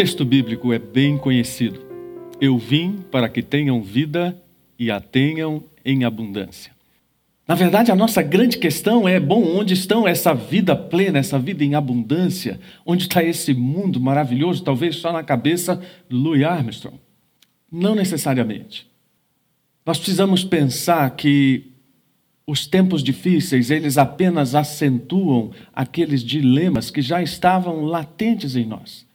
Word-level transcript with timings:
texto 0.00 0.24
bíblico 0.24 0.72
é 0.72 0.78
bem 0.78 1.18
conhecido. 1.18 1.78
Eu 2.40 2.56
vim 2.56 3.04
para 3.10 3.28
que 3.28 3.42
tenham 3.42 3.82
vida 3.82 4.34
e 4.78 4.90
a 4.90 4.98
tenham 4.98 5.62
em 5.84 6.04
abundância. 6.04 6.72
Na 7.46 7.54
verdade, 7.54 7.92
a 7.92 7.94
nossa 7.94 8.22
grande 8.22 8.56
questão 8.56 9.06
é: 9.06 9.20
bom, 9.20 9.44
onde 9.44 9.74
estão 9.74 10.08
essa 10.08 10.32
vida 10.32 10.74
plena, 10.74 11.18
essa 11.18 11.38
vida 11.38 11.62
em 11.62 11.74
abundância? 11.74 12.58
Onde 12.86 13.02
está 13.02 13.22
esse 13.22 13.52
mundo 13.52 14.00
maravilhoso? 14.00 14.64
Talvez 14.64 14.96
só 14.96 15.12
na 15.12 15.22
cabeça 15.22 15.78
do 16.08 16.16
Louis 16.16 16.44
Armstrong. 16.44 16.96
Não 17.70 17.94
necessariamente. 17.94 18.86
Nós 19.84 19.98
precisamos 19.98 20.42
pensar 20.42 21.10
que 21.10 21.72
os 22.46 22.66
tempos 22.66 23.02
difíceis, 23.02 23.70
eles 23.70 23.98
apenas 23.98 24.54
acentuam 24.54 25.50
aqueles 25.74 26.24
dilemas 26.24 26.90
que 26.90 27.02
já 27.02 27.22
estavam 27.22 27.84
latentes 27.84 28.56
em 28.56 28.64
nós. 28.64 29.09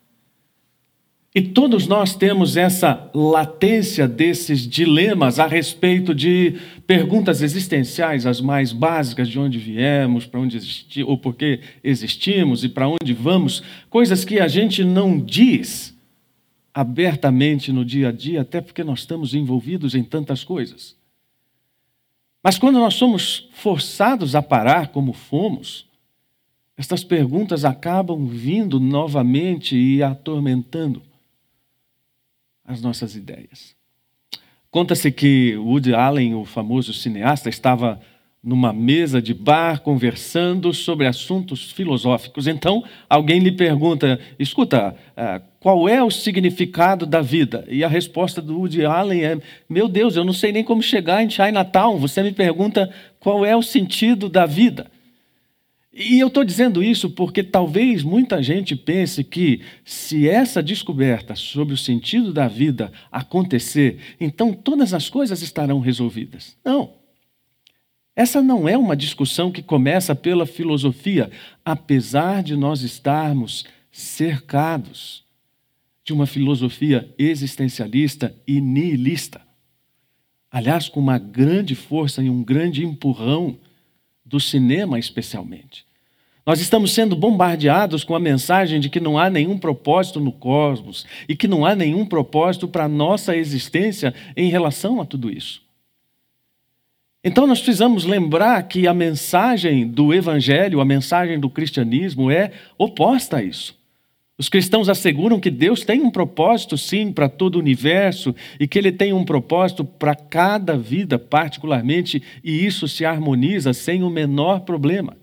E 1.37 1.41
todos 1.41 1.85
nós 1.85 2.15
temos 2.15 2.55
essa 2.55 3.11
latência 3.13 4.07
desses 4.07 4.65
dilemas 4.65 5.37
a 5.37 5.45
respeito 5.45 6.15
de 6.15 6.55
perguntas 6.87 7.41
existenciais, 7.41 8.25
as 8.25 8.39
mais 8.39 8.71
básicas, 8.71 9.27
de 9.27 9.37
onde 9.37 9.57
viemos, 9.57 10.25
para 10.25 10.39
onde 10.39 10.55
existi, 10.55 11.03
ou 11.03 11.17
por 11.17 11.35
que 11.35 11.59
existimos 11.83 12.63
e 12.63 12.69
para 12.69 12.87
onde 12.87 13.13
vamos, 13.13 13.61
coisas 13.89 14.23
que 14.23 14.39
a 14.39 14.47
gente 14.47 14.81
não 14.85 15.19
diz 15.19 15.93
abertamente 16.73 17.69
no 17.69 17.83
dia 17.83 18.07
a 18.07 18.11
dia, 18.13 18.39
até 18.39 18.61
porque 18.61 18.81
nós 18.81 18.99
estamos 18.99 19.33
envolvidos 19.33 19.93
em 19.93 20.05
tantas 20.05 20.41
coisas. 20.41 20.95
Mas 22.41 22.57
quando 22.57 22.79
nós 22.79 22.93
somos 22.93 23.49
forçados 23.51 24.35
a 24.35 24.41
parar 24.41 24.87
como 24.87 25.11
fomos, 25.11 25.85
estas 26.77 27.03
perguntas 27.03 27.65
acabam 27.65 28.25
vindo 28.25 28.79
novamente 28.79 29.75
e 29.75 30.01
atormentando 30.01 31.01
as 32.65 32.81
nossas 32.81 33.15
ideias. 33.15 33.75
Conta-se 34.71 35.11
que 35.11 35.55
Woody 35.55 35.93
Allen, 35.93 36.35
o 36.35 36.43
famoso 36.43 36.93
cineasta, 36.93 37.47
estava 37.47 37.99
numa 38.45 38.71
mesa 38.71 39.19
de 39.19 39.33
bar 39.33 39.81
conversando 39.81 40.71
sobre 40.71 41.07
assuntos 41.07 41.71
filosóficos. 41.71 42.45
Então, 42.45 42.83
alguém 43.09 43.39
lhe 43.39 43.51
pergunta: 43.51 44.19
escuta, 44.37 44.95
ah, 45.17 45.41
qual 45.59 45.89
é 45.89 46.03
o 46.03 46.11
significado 46.11 47.07
da 47.07 47.21
vida? 47.21 47.65
E 47.67 47.83
a 47.83 47.87
resposta 47.87 48.41
do 48.41 48.59
Woody 48.59 48.85
Allen 48.85 49.23
é: 49.23 49.37
meu 49.67 49.87
Deus, 49.87 50.15
eu 50.15 50.23
não 50.23 50.33
sei 50.33 50.51
nem 50.51 50.63
como 50.63 50.83
chegar 50.83 51.23
em 51.23 51.29
Chinatown. 51.29 51.97
Você 51.97 52.21
me 52.21 52.31
pergunta 52.31 52.93
qual 53.19 53.43
é 53.43 53.55
o 53.55 53.63
sentido 53.63 54.29
da 54.29 54.45
vida. 54.45 54.91
E 55.97 56.19
eu 56.19 56.27
estou 56.27 56.43
dizendo 56.43 56.83
isso 56.83 57.09
porque 57.09 57.41
talvez 57.41 58.03
muita 58.03 58.43
gente 58.43 58.75
pense 58.75 59.23
que, 59.23 59.61
se 59.85 60.27
essa 60.27 60.61
descoberta 60.61 61.35
sobre 61.35 61.73
o 61.73 61.77
sentido 61.77 62.33
da 62.33 62.49
vida 62.49 62.91
acontecer, 63.09 63.99
então 64.19 64.51
todas 64.51 64.93
as 64.93 65.09
coisas 65.09 65.41
estarão 65.41 65.79
resolvidas. 65.79 66.57
Não. 66.65 66.95
Essa 68.13 68.41
não 68.41 68.67
é 68.67 68.77
uma 68.77 68.95
discussão 68.95 69.49
que 69.49 69.63
começa 69.63 70.13
pela 70.13 70.45
filosofia, 70.45 71.31
apesar 71.63 72.43
de 72.43 72.57
nós 72.57 72.81
estarmos 72.81 73.63
cercados 73.89 75.23
de 76.03 76.11
uma 76.11 76.27
filosofia 76.27 77.09
existencialista 77.17 78.35
e 78.45 78.59
nihilista. 78.59 79.41
Aliás, 80.51 80.89
com 80.89 80.99
uma 80.99 81.17
grande 81.17 81.73
força 81.73 82.21
e 82.21 82.29
um 82.29 82.43
grande 82.43 82.83
empurrão 82.83 83.57
do 84.25 84.39
cinema, 84.39 84.97
especialmente. 84.97 85.85
Nós 86.45 86.59
estamos 86.59 86.93
sendo 86.93 87.15
bombardeados 87.15 88.03
com 88.03 88.15
a 88.15 88.19
mensagem 88.19 88.79
de 88.79 88.89
que 88.89 88.99
não 88.99 89.17
há 89.17 89.29
nenhum 89.29 89.57
propósito 89.57 90.19
no 90.19 90.31
cosmos 90.31 91.05
e 91.27 91.35
que 91.35 91.47
não 91.47 91.65
há 91.65 91.75
nenhum 91.75 92.05
propósito 92.05 92.67
para 92.67 92.85
a 92.85 92.89
nossa 92.89 93.35
existência 93.35 94.13
em 94.37 94.49
relação 94.49 95.01
a 95.01 95.05
tudo 95.05 95.31
isso. 95.31 95.63
Então 97.23 97.47
nós 97.47 97.59
precisamos 97.59 98.05
lembrar 98.05 98.61
que 98.67 98.87
a 98.87 98.93
mensagem 98.93 99.87
do 99.87 100.13
Evangelho, 100.13 100.79
a 100.79 100.85
mensagem 100.85 101.39
do 101.39 101.49
cristianismo 101.49 102.29
é 102.29 102.51
oposta 102.77 103.37
a 103.37 103.43
isso. 103.43 103.75
Os 104.37 104.49
cristãos 104.49 104.89
asseguram 104.89 105.39
que 105.39 105.49
Deus 105.49 105.85
tem 105.85 106.01
um 106.01 106.11
propósito, 106.11 106.77
sim, 106.77 107.11
para 107.11 107.29
todo 107.29 107.55
o 107.55 107.59
universo 107.59 108.35
e 108.59 108.67
que 108.67 108.77
Ele 108.77 108.91
tem 108.91 109.13
um 109.13 109.23
propósito 109.23 109.85
para 109.85 110.13
cada 110.13 110.77
vida, 110.77 111.17
particularmente, 111.17 112.21
e 112.43 112.65
isso 112.65 112.87
se 112.87 113.05
harmoniza 113.05 113.71
sem 113.71 114.03
o 114.03 114.09
menor 114.09 114.61
problema. 114.61 115.15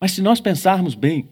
Mas 0.00 0.10
se 0.12 0.22
nós 0.22 0.40
pensarmos 0.40 0.96
bem, 0.96 1.28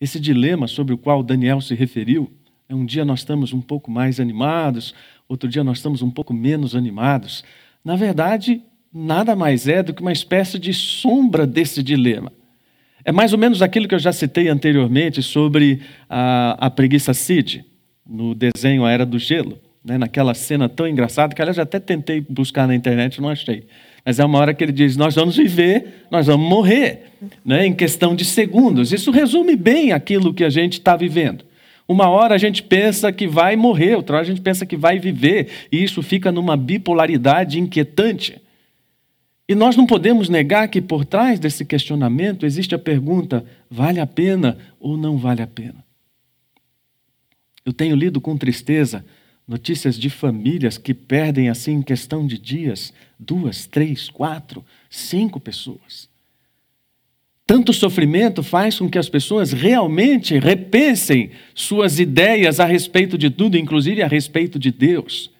esse 0.00 0.18
dilema 0.18 0.66
sobre 0.66 0.92
o 0.92 0.98
qual 0.98 1.22
Daniel 1.22 1.60
se 1.60 1.76
referiu, 1.76 2.28
é 2.68 2.74
um 2.74 2.84
dia 2.84 3.04
nós 3.04 3.20
estamos 3.20 3.52
um 3.52 3.60
pouco 3.60 3.88
mais 3.88 4.18
animados, 4.18 4.92
outro 5.28 5.48
dia 5.48 5.62
nós 5.62 5.78
estamos 5.78 6.02
um 6.02 6.10
pouco 6.10 6.34
menos 6.34 6.74
animados. 6.74 7.44
Na 7.84 7.94
verdade, 7.94 8.60
nada 8.92 9.36
mais 9.36 9.68
é 9.68 9.80
do 9.80 9.94
que 9.94 10.02
uma 10.02 10.10
espécie 10.10 10.58
de 10.58 10.74
sombra 10.74 11.46
desse 11.46 11.84
dilema. 11.84 12.32
É 13.04 13.10
mais 13.10 13.32
ou 13.32 13.38
menos 13.38 13.62
aquilo 13.62 13.88
que 13.88 13.94
eu 13.94 13.98
já 13.98 14.12
citei 14.12 14.48
anteriormente 14.48 15.22
sobre 15.22 15.80
a, 16.08 16.66
a 16.66 16.70
preguiça 16.70 17.12
Cid, 17.12 17.64
no 18.06 18.34
desenho 18.34 18.84
A 18.84 18.90
Era 18.90 19.04
do 19.04 19.18
Gelo, 19.18 19.58
né? 19.84 19.98
naquela 19.98 20.34
cena 20.34 20.68
tão 20.68 20.86
engraçada 20.86 21.34
que, 21.34 21.42
aliás, 21.42 21.58
até 21.58 21.80
tentei 21.80 22.20
buscar 22.20 22.66
na 22.66 22.74
internet 22.74 23.20
não 23.20 23.28
achei. 23.28 23.64
Mas 24.04 24.18
é 24.18 24.24
uma 24.24 24.38
hora 24.38 24.54
que 24.54 24.62
ele 24.62 24.72
diz: 24.72 24.96
Nós 24.96 25.14
vamos 25.14 25.36
viver, 25.36 26.06
nós 26.10 26.26
vamos 26.26 26.48
morrer, 26.48 27.12
né, 27.44 27.66
em 27.66 27.72
questão 27.72 28.14
de 28.14 28.24
segundos. 28.24 28.92
Isso 28.92 29.10
resume 29.10 29.56
bem 29.56 29.92
aquilo 29.92 30.34
que 30.34 30.44
a 30.44 30.50
gente 30.50 30.74
está 30.74 30.96
vivendo. 30.96 31.44
Uma 31.86 32.08
hora 32.08 32.34
a 32.34 32.38
gente 32.38 32.62
pensa 32.62 33.12
que 33.12 33.26
vai 33.26 33.56
morrer, 33.56 33.96
outra 33.96 34.16
hora 34.16 34.24
a 34.24 34.28
gente 34.28 34.40
pensa 34.40 34.64
que 34.64 34.76
vai 34.76 34.98
viver, 34.98 35.48
e 35.70 35.82
isso 35.82 36.02
fica 36.02 36.32
numa 36.32 36.56
bipolaridade 36.56 37.58
inquietante. 37.60 38.40
E 39.52 39.54
nós 39.54 39.76
não 39.76 39.84
podemos 39.84 40.30
negar 40.30 40.66
que 40.66 40.80
por 40.80 41.04
trás 41.04 41.38
desse 41.38 41.62
questionamento 41.62 42.46
existe 42.46 42.74
a 42.74 42.78
pergunta: 42.78 43.44
vale 43.68 44.00
a 44.00 44.06
pena 44.06 44.56
ou 44.80 44.96
não 44.96 45.18
vale 45.18 45.42
a 45.42 45.46
pena? 45.46 45.84
Eu 47.62 47.70
tenho 47.70 47.94
lido 47.94 48.18
com 48.18 48.34
tristeza 48.34 49.04
notícias 49.46 49.98
de 49.98 50.08
famílias 50.08 50.78
que 50.78 50.94
perdem, 50.94 51.50
assim, 51.50 51.72
em 51.72 51.82
questão 51.82 52.26
de 52.26 52.38
dias, 52.38 52.94
duas, 53.18 53.66
três, 53.66 54.08
quatro, 54.08 54.64
cinco 54.88 55.38
pessoas. 55.38 56.08
Tanto 57.46 57.74
sofrimento 57.74 58.42
faz 58.42 58.78
com 58.78 58.88
que 58.88 58.96
as 58.96 59.10
pessoas 59.10 59.52
realmente 59.52 60.38
repensem 60.38 61.32
suas 61.54 61.98
ideias 61.98 62.58
a 62.58 62.64
respeito 62.64 63.18
de 63.18 63.28
tudo, 63.28 63.58
inclusive 63.58 64.02
a 64.02 64.08
respeito 64.08 64.58
de 64.58 64.70
Deus. 64.70 65.30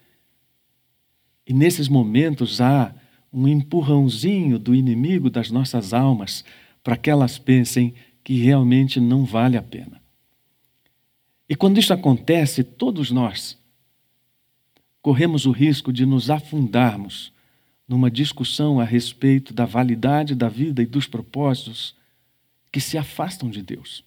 E 1.47 1.55
nesses 1.55 1.89
momentos 1.89 2.61
há 2.61 2.95
um 3.33 3.49
empurrãozinho 3.49 4.59
do 4.59 4.75
inimigo 4.75 5.31
das 5.31 5.51
nossas 5.51 5.95
almas 5.95 6.45
para 6.83 6.97
que 6.97 7.09
elas 7.09 7.39
pensem 7.39 7.95
que 8.23 8.35
realmente 8.35 9.01
não 9.01 9.25
vale 9.25 9.57
a 9.57 9.63
pena. 9.63 10.01
E 11.49 11.55
quando 11.55 11.79
isso 11.79 11.93
acontece, 11.93 12.63
todos 12.63 13.11
nós 13.11 13.59
corremos 15.01 15.47
o 15.47 15.51
risco 15.51 15.93
de 15.93 16.07
nos 16.07 16.31
afundarmos 16.31 17.33
numa 17.89 18.11
discussão 18.11 18.81
a 18.81 18.85
respeito 18.85 19.53
da 19.53 19.67
validade 19.67 20.35
da 20.35 20.49
vida 20.49 20.83
e 20.83 20.87
dos 20.87 21.07
propósitos 21.07 21.95
que 22.71 22.81
se 22.81 22.97
afastam 22.97 23.51
de 23.51 23.61
Deus. 23.63 24.05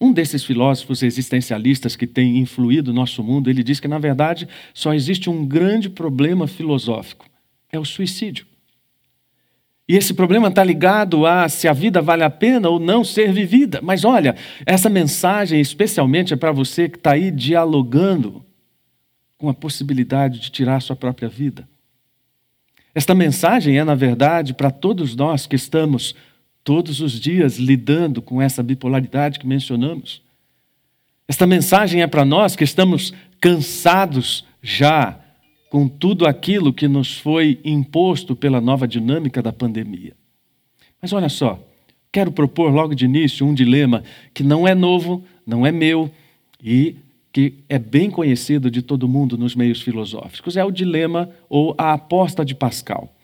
Um 0.00 0.12
desses 0.12 0.44
filósofos 0.44 1.02
existencialistas 1.02 1.94
que 1.94 2.06
tem 2.06 2.38
influído 2.38 2.92
nosso 2.92 3.22
mundo, 3.22 3.50
ele 3.50 3.62
diz 3.62 3.80
que, 3.80 3.88
na 3.88 3.98
verdade, 3.98 4.48
só 4.72 4.94
existe 4.94 5.28
um 5.28 5.44
grande 5.44 5.90
problema 5.90 6.46
filosófico: 6.46 7.26
é 7.70 7.78
o 7.78 7.84
suicídio. 7.84 8.46
E 9.88 9.96
esse 9.96 10.12
problema 10.12 10.48
está 10.48 10.62
ligado 10.62 11.24
a 11.24 11.48
se 11.48 11.66
a 11.66 11.72
vida 11.72 12.02
vale 12.02 12.22
a 12.22 12.28
pena 12.28 12.68
ou 12.68 12.78
não 12.78 13.02
ser 13.02 13.32
vivida. 13.32 13.80
Mas 13.82 14.04
olha, 14.04 14.36
essa 14.66 14.90
mensagem 14.90 15.60
especialmente 15.60 16.34
é 16.34 16.36
para 16.36 16.52
você 16.52 16.90
que 16.90 16.98
está 16.98 17.12
aí 17.12 17.30
dialogando 17.30 18.44
com 19.38 19.48
a 19.48 19.54
possibilidade 19.54 20.40
de 20.40 20.50
tirar 20.50 20.82
sua 20.82 20.94
própria 20.94 21.28
vida. 21.28 21.66
Esta 22.94 23.14
mensagem 23.14 23.78
é, 23.78 23.84
na 23.84 23.94
verdade, 23.94 24.52
para 24.52 24.70
todos 24.70 25.16
nós 25.16 25.46
que 25.46 25.56
estamos 25.56 26.14
todos 26.62 27.00
os 27.00 27.12
dias 27.12 27.56
lidando 27.56 28.20
com 28.20 28.42
essa 28.42 28.62
bipolaridade 28.62 29.38
que 29.38 29.46
mencionamos. 29.46 30.20
Esta 31.26 31.46
mensagem 31.46 32.02
é 32.02 32.06
para 32.06 32.26
nós 32.26 32.54
que 32.54 32.64
estamos 32.64 33.14
cansados 33.40 34.44
já 34.60 35.18
com 35.70 35.88
tudo 35.88 36.26
aquilo 36.26 36.72
que 36.72 36.88
nos 36.88 37.18
foi 37.18 37.60
imposto 37.64 38.34
pela 38.34 38.60
nova 38.60 38.86
dinâmica 38.86 39.42
da 39.42 39.52
pandemia. 39.52 40.14
Mas 41.00 41.12
olha 41.12 41.28
só, 41.28 41.62
quero 42.10 42.32
propor 42.32 42.72
logo 42.72 42.94
de 42.94 43.04
início 43.04 43.46
um 43.46 43.54
dilema 43.54 44.02
que 44.32 44.42
não 44.42 44.66
é 44.66 44.74
novo, 44.74 45.24
não 45.46 45.66
é 45.66 45.72
meu 45.72 46.10
e 46.62 46.96
que 47.32 47.54
é 47.68 47.78
bem 47.78 48.10
conhecido 48.10 48.70
de 48.70 48.82
todo 48.82 49.08
mundo 49.08 49.36
nos 49.36 49.54
meios 49.54 49.80
filosóficos, 49.80 50.56
é 50.56 50.64
o 50.64 50.70
dilema 50.70 51.30
ou 51.48 51.74
a 51.76 51.92
aposta 51.92 52.44
de 52.44 52.54
Pascal, 52.54 53.14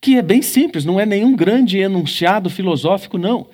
que 0.00 0.16
é 0.16 0.22
bem 0.22 0.42
simples, 0.42 0.84
não 0.84 0.98
é 0.98 1.06
nenhum 1.06 1.36
grande 1.36 1.78
enunciado 1.78 2.50
filosófico, 2.50 3.18
não. 3.18 3.46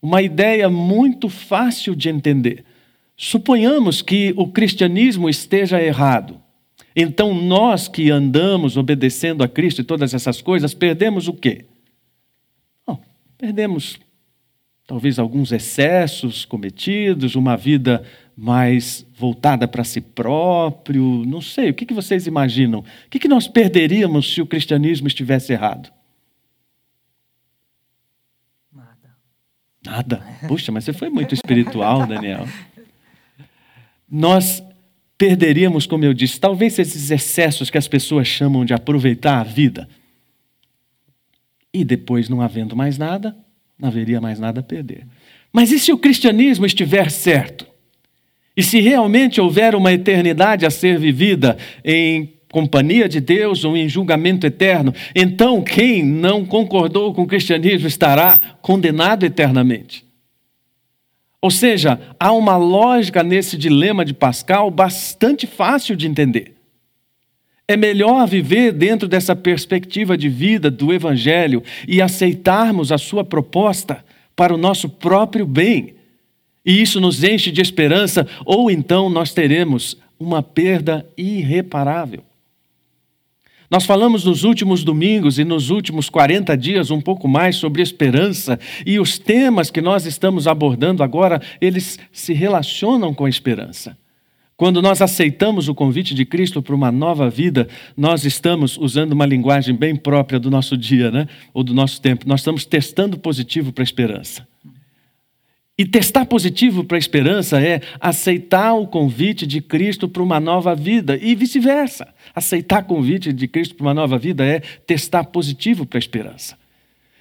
Uma 0.00 0.22
ideia 0.22 0.70
muito 0.70 1.28
fácil 1.28 1.94
de 1.94 2.08
entender 2.08 2.64
Suponhamos 3.22 4.00
que 4.00 4.32
o 4.34 4.48
cristianismo 4.48 5.28
esteja 5.28 5.78
errado. 5.82 6.40
Então, 6.94 7.34
nós 7.34 7.88
que 7.88 8.10
andamos 8.10 8.76
obedecendo 8.76 9.42
a 9.42 9.48
Cristo 9.48 9.80
e 9.80 9.84
todas 9.84 10.14
essas 10.14 10.40
coisas, 10.42 10.74
perdemos 10.74 11.28
o 11.28 11.32
quê? 11.32 11.66
Perdemos 13.40 13.98
talvez 14.86 15.18
alguns 15.18 15.50
excessos 15.50 16.44
cometidos, 16.44 17.34
uma 17.34 17.56
vida 17.56 18.04
mais 18.36 19.06
voltada 19.16 19.66
para 19.66 19.82
si 19.82 19.98
próprio, 19.98 21.24
não 21.24 21.40
sei, 21.40 21.70
o 21.70 21.74
que 21.74 21.94
vocês 21.94 22.26
imaginam? 22.26 22.80
O 22.80 22.84
que 23.08 23.26
nós 23.26 23.48
perderíamos 23.48 24.34
se 24.34 24.42
o 24.42 24.46
cristianismo 24.46 25.08
estivesse 25.08 25.54
errado? 25.54 25.90
Nada. 28.70 29.16
Nada? 29.82 30.22
Puxa, 30.46 30.70
mas 30.70 30.84
você 30.84 30.92
foi 30.92 31.08
muito 31.08 31.32
espiritual, 31.32 32.06
Daniel. 32.06 32.46
Nós 34.06 34.62
perderíamos, 35.20 35.84
como 35.84 36.02
eu 36.02 36.14
disse, 36.14 36.40
talvez 36.40 36.78
esses 36.78 37.10
excessos 37.10 37.68
que 37.68 37.76
as 37.76 37.86
pessoas 37.86 38.26
chamam 38.26 38.64
de 38.64 38.72
aproveitar 38.72 39.38
a 39.38 39.44
vida. 39.44 39.86
E 41.74 41.84
depois, 41.84 42.30
não 42.30 42.40
havendo 42.40 42.74
mais 42.74 42.96
nada, 42.96 43.36
não 43.78 43.90
haveria 43.90 44.18
mais 44.18 44.40
nada 44.40 44.60
a 44.60 44.62
perder. 44.62 45.06
Mas 45.52 45.70
e 45.72 45.78
se 45.78 45.92
o 45.92 45.98
cristianismo 45.98 46.64
estiver 46.64 47.10
certo? 47.10 47.66
E 48.56 48.62
se 48.62 48.80
realmente 48.80 49.42
houver 49.42 49.74
uma 49.74 49.92
eternidade 49.92 50.64
a 50.64 50.70
ser 50.70 50.98
vivida 50.98 51.58
em 51.84 52.32
companhia 52.50 53.06
de 53.06 53.20
Deus 53.20 53.62
ou 53.62 53.76
em 53.76 53.90
julgamento 53.90 54.46
eterno, 54.46 54.94
então 55.14 55.60
quem 55.60 56.02
não 56.02 56.46
concordou 56.46 57.12
com 57.12 57.24
o 57.24 57.26
cristianismo 57.26 57.86
estará 57.86 58.38
condenado 58.62 59.26
eternamente. 59.26 60.02
Ou 61.42 61.50
seja, 61.50 61.98
há 62.18 62.32
uma 62.32 62.56
lógica 62.56 63.22
nesse 63.22 63.56
dilema 63.56 64.04
de 64.04 64.12
Pascal 64.12 64.70
bastante 64.70 65.46
fácil 65.46 65.96
de 65.96 66.06
entender. 66.06 66.54
É 67.66 67.76
melhor 67.76 68.26
viver 68.26 68.72
dentro 68.72 69.08
dessa 69.08 69.34
perspectiva 69.34 70.18
de 70.18 70.28
vida 70.28 70.70
do 70.70 70.92
Evangelho 70.92 71.62
e 71.86 72.02
aceitarmos 72.02 72.92
a 72.92 72.98
sua 72.98 73.24
proposta 73.24 74.04
para 74.34 74.52
o 74.52 74.58
nosso 74.58 74.88
próprio 74.88 75.46
bem. 75.46 75.94
E 76.66 76.82
isso 76.82 77.00
nos 77.00 77.22
enche 77.24 77.50
de 77.50 77.60
esperança, 77.60 78.26
ou 78.44 78.70
então 78.70 79.08
nós 79.08 79.32
teremos 79.32 79.96
uma 80.18 80.42
perda 80.42 81.06
irreparável. 81.16 82.22
Nós 83.70 83.86
falamos 83.86 84.24
nos 84.24 84.42
últimos 84.42 84.82
domingos 84.82 85.38
e 85.38 85.44
nos 85.44 85.70
últimos 85.70 86.10
40 86.10 86.56
dias 86.56 86.90
um 86.90 87.00
pouco 87.00 87.28
mais 87.28 87.54
sobre 87.54 87.80
esperança, 87.80 88.58
e 88.84 88.98
os 88.98 89.16
temas 89.16 89.70
que 89.70 89.80
nós 89.80 90.06
estamos 90.06 90.48
abordando 90.48 91.04
agora, 91.04 91.40
eles 91.60 91.96
se 92.10 92.32
relacionam 92.32 93.14
com 93.14 93.26
a 93.26 93.28
esperança. 93.28 93.96
Quando 94.56 94.82
nós 94.82 95.00
aceitamos 95.00 95.68
o 95.68 95.74
convite 95.74 96.14
de 96.14 96.26
Cristo 96.26 96.60
para 96.60 96.74
uma 96.74 96.90
nova 96.90 97.30
vida, 97.30 97.68
nós 97.96 98.24
estamos 98.24 98.76
usando 98.76 99.12
uma 99.12 99.24
linguagem 99.24 99.74
bem 99.74 99.94
própria 99.94 100.40
do 100.40 100.50
nosso 100.50 100.76
dia, 100.76 101.10
né? 101.10 101.28
ou 101.54 101.62
do 101.62 101.72
nosso 101.72 102.00
tempo. 102.02 102.28
Nós 102.28 102.40
estamos 102.40 102.66
testando 102.66 103.16
positivo 103.16 103.72
para 103.72 103.82
a 103.82 103.84
esperança. 103.84 104.49
E 105.80 105.86
testar 105.86 106.26
positivo 106.26 106.84
para 106.84 106.98
a 106.98 107.00
esperança 107.00 107.58
é 107.58 107.80
aceitar 107.98 108.74
o 108.74 108.86
convite 108.86 109.46
de 109.46 109.62
Cristo 109.62 110.06
para 110.06 110.22
uma 110.22 110.38
nova 110.38 110.74
vida 110.74 111.16
e 111.16 111.34
vice-versa. 111.34 112.06
Aceitar 112.34 112.82
o 112.82 112.84
convite 112.84 113.32
de 113.32 113.48
Cristo 113.48 113.74
para 113.74 113.86
uma 113.86 113.94
nova 113.94 114.18
vida 114.18 114.44
é 114.44 114.60
testar 114.86 115.24
positivo 115.24 115.86
para 115.86 115.96
a 115.96 115.98
esperança. 115.98 116.58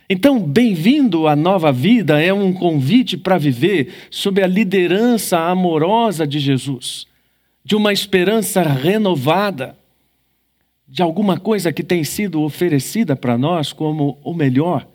Então, 0.09 0.41
bem-vindo 0.41 1.25
à 1.25 1.37
nova 1.37 1.71
vida 1.71 2.21
é 2.21 2.33
um 2.33 2.51
convite 2.51 3.15
para 3.15 3.37
viver 3.37 3.93
sob 4.11 4.43
a 4.43 4.47
liderança 4.47 5.39
amorosa 5.39 6.27
de 6.27 6.37
Jesus, 6.37 7.07
de 7.63 7.77
uma 7.77 7.93
esperança 7.93 8.61
renovada, 8.61 9.73
de 10.85 11.01
alguma 11.01 11.39
coisa 11.39 11.71
que 11.71 11.81
tem 11.81 12.03
sido 12.03 12.41
oferecida 12.41 13.15
para 13.15 13.37
nós 13.37 13.71
como 13.71 14.17
o 14.21 14.33
melhor, 14.33 14.85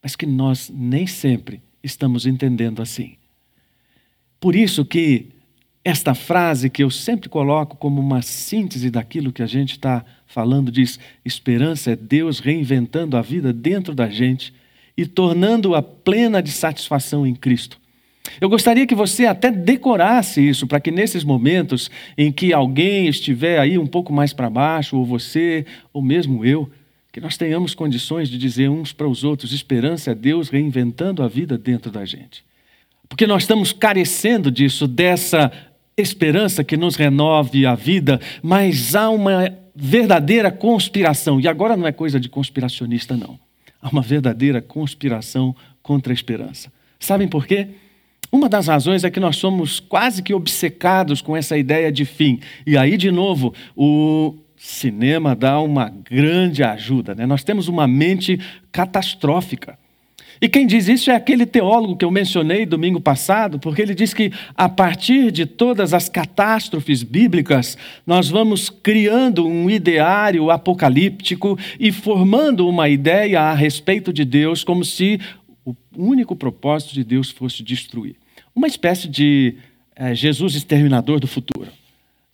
mas 0.00 0.14
que 0.14 0.26
nós 0.26 0.70
nem 0.72 1.08
sempre 1.08 1.60
estamos 1.82 2.26
entendendo 2.26 2.82
assim. 2.82 3.14
Por 4.40 4.54
isso 4.54 4.84
que 4.84 5.28
esta 5.84 6.14
frase 6.14 6.68
que 6.68 6.82
eu 6.82 6.90
sempre 6.90 7.28
coloco 7.28 7.76
como 7.76 8.00
uma 8.00 8.22
síntese 8.22 8.90
daquilo 8.90 9.32
que 9.32 9.42
a 9.42 9.46
gente 9.46 9.72
está 9.72 10.04
falando 10.26 10.70
diz: 10.70 10.98
esperança 11.24 11.92
é 11.92 11.96
Deus 11.96 12.40
reinventando 12.40 13.16
a 13.16 13.22
vida 13.22 13.52
dentro 13.52 13.94
da 13.94 14.08
gente 14.08 14.52
e 14.96 15.06
tornando-a 15.06 15.82
plena 15.82 16.42
de 16.42 16.50
satisfação 16.50 17.26
em 17.26 17.34
Cristo. 17.34 17.78
Eu 18.40 18.48
gostaria 18.48 18.86
que 18.86 18.94
você 18.94 19.24
até 19.24 19.50
decorasse 19.50 20.46
isso, 20.46 20.66
para 20.66 20.80
que 20.80 20.90
nesses 20.90 21.24
momentos 21.24 21.90
em 22.16 22.30
que 22.30 22.52
alguém 22.52 23.08
estiver 23.08 23.58
aí 23.58 23.78
um 23.78 23.86
pouco 23.86 24.12
mais 24.12 24.32
para 24.32 24.50
baixo, 24.50 24.96
ou 24.96 25.04
você, 25.04 25.64
ou 25.92 26.02
mesmo 26.02 26.44
eu, 26.44 26.70
que 27.12 27.20
nós 27.20 27.36
tenhamos 27.36 27.74
condições 27.74 28.28
de 28.28 28.38
dizer 28.38 28.68
uns 28.68 28.92
para 28.92 29.08
os 29.08 29.24
outros: 29.24 29.52
esperança 29.52 30.12
é 30.12 30.14
Deus 30.14 30.48
reinventando 30.48 31.22
a 31.22 31.28
vida 31.28 31.56
dentro 31.56 31.90
da 31.90 32.04
gente. 32.04 32.44
Porque 33.08 33.26
nós 33.26 33.44
estamos 33.44 33.72
carecendo 33.72 34.50
disso, 34.50 34.86
dessa 34.86 35.50
esperança 35.96 36.62
que 36.62 36.76
nos 36.76 36.94
renove 36.94 37.66
a 37.66 37.74
vida, 37.74 38.20
mas 38.42 38.94
há 38.94 39.08
uma 39.10 39.52
verdadeira 39.74 40.50
conspiração, 40.50 41.40
e 41.40 41.48
agora 41.48 41.76
não 41.76 41.86
é 41.86 41.92
coisa 41.92 42.20
de 42.20 42.28
conspiracionista, 42.28 43.16
não. 43.16 43.38
Há 43.80 43.88
uma 43.88 44.02
verdadeira 44.02 44.60
conspiração 44.60 45.54
contra 45.82 46.12
a 46.12 46.14
esperança. 46.14 46.72
Sabem 46.98 47.28
por 47.28 47.46
quê? 47.46 47.68
Uma 48.30 48.48
das 48.48 48.66
razões 48.66 49.04
é 49.04 49.10
que 49.10 49.20
nós 49.20 49.36
somos 49.36 49.80
quase 49.80 50.22
que 50.22 50.34
obcecados 50.34 51.22
com 51.22 51.36
essa 51.36 51.56
ideia 51.56 51.90
de 51.90 52.04
fim. 52.04 52.40
E 52.66 52.76
aí, 52.76 52.96
de 52.96 53.10
novo, 53.10 53.54
o 53.74 54.34
cinema 54.58 55.36
dá 55.36 55.60
uma 55.60 55.88
grande 55.88 56.62
ajuda. 56.62 57.14
Né? 57.14 57.24
Nós 57.26 57.44
temos 57.44 57.68
uma 57.68 57.86
mente 57.86 58.38
catastrófica. 58.72 59.78
E 60.40 60.48
quem 60.48 60.66
diz 60.66 60.86
isso 60.88 61.10
é 61.10 61.14
aquele 61.16 61.44
teólogo 61.44 61.96
que 61.96 62.04
eu 62.04 62.10
mencionei 62.10 62.64
domingo 62.64 63.00
passado, 63.00 63.58
porque 63.58 63.82
ele 63.82 63.94
diz 63.94 64.14
que 64.14 64.32
a 64.54 64.68
partir 64.68 65.32
de 65.32 65.44
todas 65.46 65.92
as 65.92 66.08
catástrofes 66.08 67.02
bíblicas, 67.02 67.76
nós 68.06 68.28
vamos 68.28 68.70
criando 68.70 69.46
um 69.46 69.68
ideário 69.68 70.50
apocalíptico 70.50 71.58
e 71.78 71.90
formando 71.90 72.68
uma 72.68 72.88
ideia 72.88 73.40
a 73.40 73.54
respeito 73.54 74.12
de 74.12 74.24
Deus, 74.24 74.62
como 74.62 74.84
se 74.84 75.20
o 75.64 75.74
único 75.96 76.36
propósito 76.36 76.94
de 76.94 77.02
Deus 77.02 77.30
fosse 77.30 77.62
destruir. 77.62 78.14
Uma 78.54 78.68
espécie 78.68 79.08
de 79.08 79.56
é, 79.96 80.14
Jesus 80.14 80.54
exterminador 80.54 81.18
do 81.18 81.26
futuro. 81.26 81.68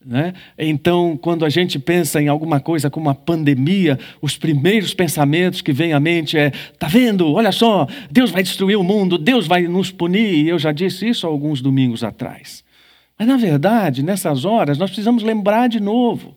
Né? 0.07 0.35
Então, 0.59 1.17
quando 1.17 1.47
a 1.47 1.49
gente 1.49 1.79
pensa 1.79 2.21
em 2.21 2.29
alguma 2.29 2.61
coisa 2.61 2.91
como 2.91 3.09
a 3.09 3.15
pandemia, 3.15 3.99
os 4.21 4.37
primeiros 4.37 4.93
pensamentos 4.93 5.63
que 5.63 5.73
vêm 5.73 5.95
à 5.95 6.01
mente 6.01 6.37
é: 6.37 6.51
tá 6.79 6.87
vendo? 6.87 7.33
Olha 7.33 7.51
só, 7.51 7.89
Deus 8.11 8.31
vai 8.31 8.43
destruir 8.43 8.77
o 8.77 8.85
mundo, 8.85 9.17
Deus 9.17 9.47
vai 9.47 9.63
nos 9.63 9.91
punir. 9.91 10.45
E 10.45 10.49
eu 10.49 10.59
já 10.59 10.73
disse 10.73 11.09
isso 11.09 11.27
alguns 11.27 11.63
domingos 11.63 12.05
atrás. 12.05 12.63
Mas, 13.19 13.27
na 13.27 13.39
verdade, 13.39 14.03
nessas 14.03 14.45
horas, 14.45 14.77
nós 14.77 14.91
precisamos 14.91 15.23
lembrar 15.23 15.69
de 15.69 15.81
novo 15.81 16.37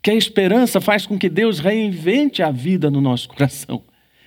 que 0.00 0.12
a 0.12 0.14
esperança 0.14 0.80
faz 0.80 1.04
com 1.04 1.18
que 1.18 1.28
Deus 1.28 1.58
reinvente 1.58 2.40
a 2.40 2.52
vida 2.52 2.88
no 2.88 3.00
nosso 3.00 3.26
coração. 3.34 3.82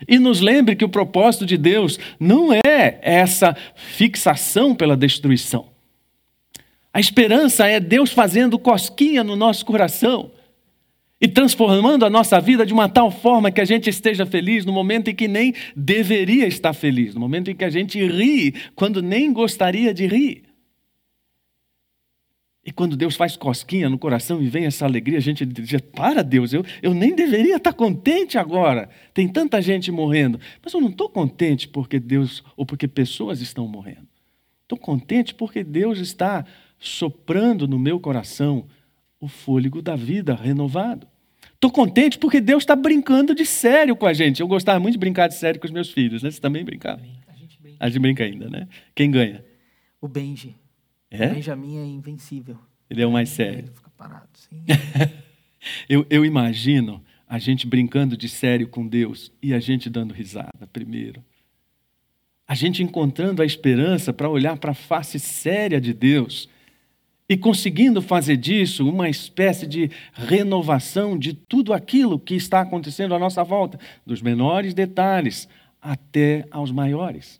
E 0.05 0.19
nos 0.19 0.41
lembre 0.41 0.75
que 0.75 0.83
o 0.83 0.89
propósito 0.89 1.45
de 1.45 1.55
Deus 1.55 1.97
não 2.19 2.51
é 2.51 2.99
essa 3.01 3.55
fixação 3.75 4.75
pela 4.75 4.97
destruição. 4.97 5.70
A 6.93 6.99
esperança 6.99 7.65
é 7.67 7.79
Deus 7.79 8.11
fazendo 8.11 8.59
cosquinha 8.59 9.23
no 9.23 9.35
nosso 9.35 9.65
coração 9.65 10.31
e 11.21 11.27
transformando 11.27 12.03
a 12.03 12.09
nossa 12.09 12.41
vida 12.41 12.65
de 12.65 12.73
uma 12.73 12.89
tal 12.89 13.11
forma 13.11 13.51
que 13.51 13.61
a 13.61 13.65
gente 13.65 13.89
esteja 13.89 14.25
feliz 14.25 14.65
no 14.65 14.73
momento 14.73 15.09
em 15.09 15.15
que 15.15 15.27
nem 15.27 15.53
deveria 15.75 16.47
estar 16.47 16.73
feliz, 16.73 17.13
no 17.13 17.21
momento 17.21 17.51
em 17.51 17.55
que 17.55 17.63
a 17.63 17.69
gente 17.69 18.03
ri 18.05 18.55
quando 18.75 19.01
nem 19.01 19.31
gostaria 19.31 19.93
de 19.93 20.07
rir. 20.07 20.43
E 22.63 22.71
quando 22.71 22.95
Deus 22.95 23.15
faz 23.15 23.35
cosquinha 23.35 23.89
no 23.89 23.97
coração 23.97 24.41
e 24.41 24.47
vem 24.47 24.65
essa 24.65 24.85
alegria, 24.85 25.17
a 25.17 25.21
gente 25.21 25.43
diz: 25.45 25.81
Para, 25.95 26.23
Deus, 26.23 26.53
eu, 26.53 26.63
eu 26.81 26.93
nem 26.93 27.15
deveria 27.15 27.55
estar 27.55 27.73
contente 27.73 28.37
agora. 28.37 28.87
Tem 29.15 29.27
tanta 29.27 29.59
gente 29.61 29.91
morrendo. 29.91 30.39
Mas 30.63 30.71
eu 30.73 30.79
não 30.79 30.89
estou 30.89 31.09
contente 31.09 31.67
porque 31.67 31.99
Deus, 31.99 32.43
ou 32.55 32.63
porque 32.63 32.87
pessoas 32.87 33.41
estão 33.41 33.67
morrendo. 33.67 34.07
Estou 34.61 34.77
contente 34.77 35.33
porque 35.33 35.63
Deus 35.63 35.97
está 35.97 36.45
soprando 36.81 37.67
no 37.67 37.77
meu 37.77 37.99
coração 37.99 38.65
o 39.19 39.27
fôlego 39.27 39.81
da 39.83 39.95
vida 39.95 40.33
renovado. 40.33 41.07
Estou 41.53 41.71
contente 41.71 42.17
porque 42.17 42.41
Deus 42.41 42.63
está 42.63 42.75
brincando 42.75 43.35
de 43.35 43.45
sério 43.45 43.95
com 43.95 44.07
a 44.07 44.13
gente. 44.13 44.41
Eu 44.41 44.47
gostava 44.47 44.79
muito 44.79 44.93
de 44.93 44.99
brincar 44.99 45.27
de 45.27 45.35
sério 45.35 45.59
com 45.59 45.67
os 45.67 45.71
meus 45.71 45.91
filhos, 45.91 46.23
né? 46.23 46.31
Você 46.31 46.41
também 46.41 46.65
brincava? 46.65 47.01
A 47.27 47.35
gente 47.35 47.61
brinca. 47.61 47.77
A 47.79 47.87
gente 47.87 47.99
brinca 47.99 48.23
ainda, 48.23 48.49
né? 48.49 48.67
Quem 48.95 49.11
ganha? 49.11 49.45
O 50.01 50.07
Benji. 50.07 50.55
É? 51.11 51.27
O 51.27 51.33
Benjamin 51.35 51.77
é 51.77 51.85
invencível. 51.85 52.57
Ele 52.89 53.03
é 53.03 53.05
o 53.05 53.11
mais 53.11 53.29
sério. 53.29 53.59
Ele 53.59 53.71
fica 53.75 53.91
parado, 53.95 54.29
sim. 54.33 54.63
eu, 55.87 56.03
eu 56.09 56.25
imagino 56.25 57.03
a 57.29 57.37
gente 57.37 57.67
brincando 57.67 58.17
de 58.17 58.27
sério 58.27 58.67
com 58.67 58.87
Deus 58.87 59.31
e 59.41 59.53
a 59.53 59.59
gente 59.59 59.87
dando 59.87 60.15
risada 60.15 60.67
primeiro. 60.73 61.23
A 62.47 62.55
gente 62.55 62.81
encontrando 62.81 63.41
a 63.41 63.45
esperança 63.45 64.11
para 64.11 64.27
olhar 64.27 64.57
para 64.57 64.71
a 64.71 64.75
face 64.75 65.19
séria 65.19 65.79
de 65.79 65.93
Deus 65.93 66.49
e 67.31 67.37
conseguindo 67.37 68.01
fazer 68.01 68.35
disso 68.35 68.85
uma 68.85 69.07
espécie 69.07 69.65
de 69.65 69.89
renovação 70.11 71.17
de 71.17 71.31
tudo 71.31 71.71
aquilo 71.71 72.19
que 72.19 72.35
está 72.35 72.59
acontecendo 72.59 73.15
à 73.15 73.19
nossa 73.19 73.41
volta, 73.41 73.79
dos 74.05 74.21
menores 74.21 74.73
detalhes 74.73 75.47
até 75.81 76.45
aos 76.51 76.73
maiores. 76.73 77.39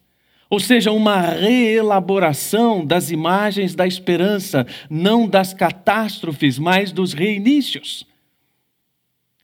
Ou 0.50 0.62
seja, 0.62 0.94
uma 0.94 1.20
reelaboração 1.20 2.86
das 2.86 3.12
imagens 3.12 3.76
da 3.76 3.86
esperança, 3.86 4.66
não 4.90 5.28
das 5.28 5.54
catástrofes, 5.54 6.58
mas 6.58 6.94
dos 6.94 7.12
reinícios. 7.12 8.08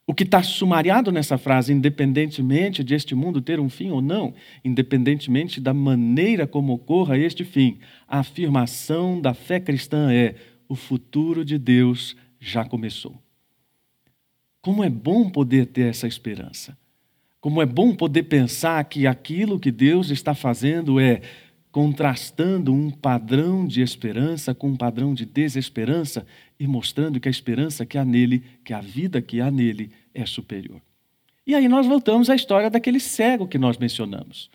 O 0.09 0.13
que 0.13 0.23
está 0.23 0.41
sumariado 0.41 1.11
nessa 1.11 1.37
frase, 1.37 1.73
independentemente 1.73 2.81
de 2.81 2.95
este 2.95 3.13
mundo 3.13 3.41
ter 3.41 3.59
um 3.59 3.69
fim 3.69 3.91
ou 3.91 4.01
não, 4.01 4.33
independentemente 4.63 5.59
da 5.59 5.73
maneira 5.73 6.47
como 6.47 6.71
ocorra 6.71 7.17
este 7.17 7.43
fim, 7.43 7.79
a 8.07 8.19
afirmação 8.19 9.19
da 9.19 9.33
fé 9.33 9.59
cristã 9.59 10.09
é: 10.09 10.35
o 10.69 10.75
futuro 10.75 11.43
de 11.43 11.57
Deus 11.57 12.15
já 12.39 12.63
começou. 12.63 13.21
Como 14.61 14.81
é 14.81 14.89
bom 14.89 15.29
poder 15.29 15.65
ter 15.65 15.89
essa 15.89 16.07
esperança. 16.07 16.77
Como 17.41 17.61
é 17.61 17.65
bom 17.65 17.93
poder 17.93 18.23
pensar 18.23 18.81
que 18.85 19.05
aquilo 19.05 19.59
que 19.59 19.71
Deus 19.71 20.09
está 20.09 20.33
fazendo 20.33 21.01
é 21.01 21.21
contrastando 21.77 22.73
um 22.73 22.89
padrão 22.89 23.67
de 23.67 23.83
esperança 23.83 24.51
com 24.55 24.69
um 24.69 24.75
padrão 24.75 25.13
de 25.13 25.27
desesperança 25.27 26.25
e 26.59 26.65
mostrando 26.65 27.19
que 27.19 27.27
a 27.27 27.29
esperança 27.29 27.85
que 27.85 27.99
há 27.99 28.03
nele, 28.03 28.43
que 28.63 28.73
a 28.73 28.81
vida 28.81 29.21
que 29.21 29.39
há 29.39 29.51
nele 29.51 29.91
é 30.11 30.25
superior. 30.25 30.81
E 31.45 31.53
aí 31.53 31.67
nós 31.67 31.85
voltamos 31.85 32.31
à 32.31 32.35
história 32.35 32.67
daquele 32.67 32.99
cego 32.99 33.47
que 33.47 33.59
nós 33.59 33.77
mencionamos, 33.77 34.49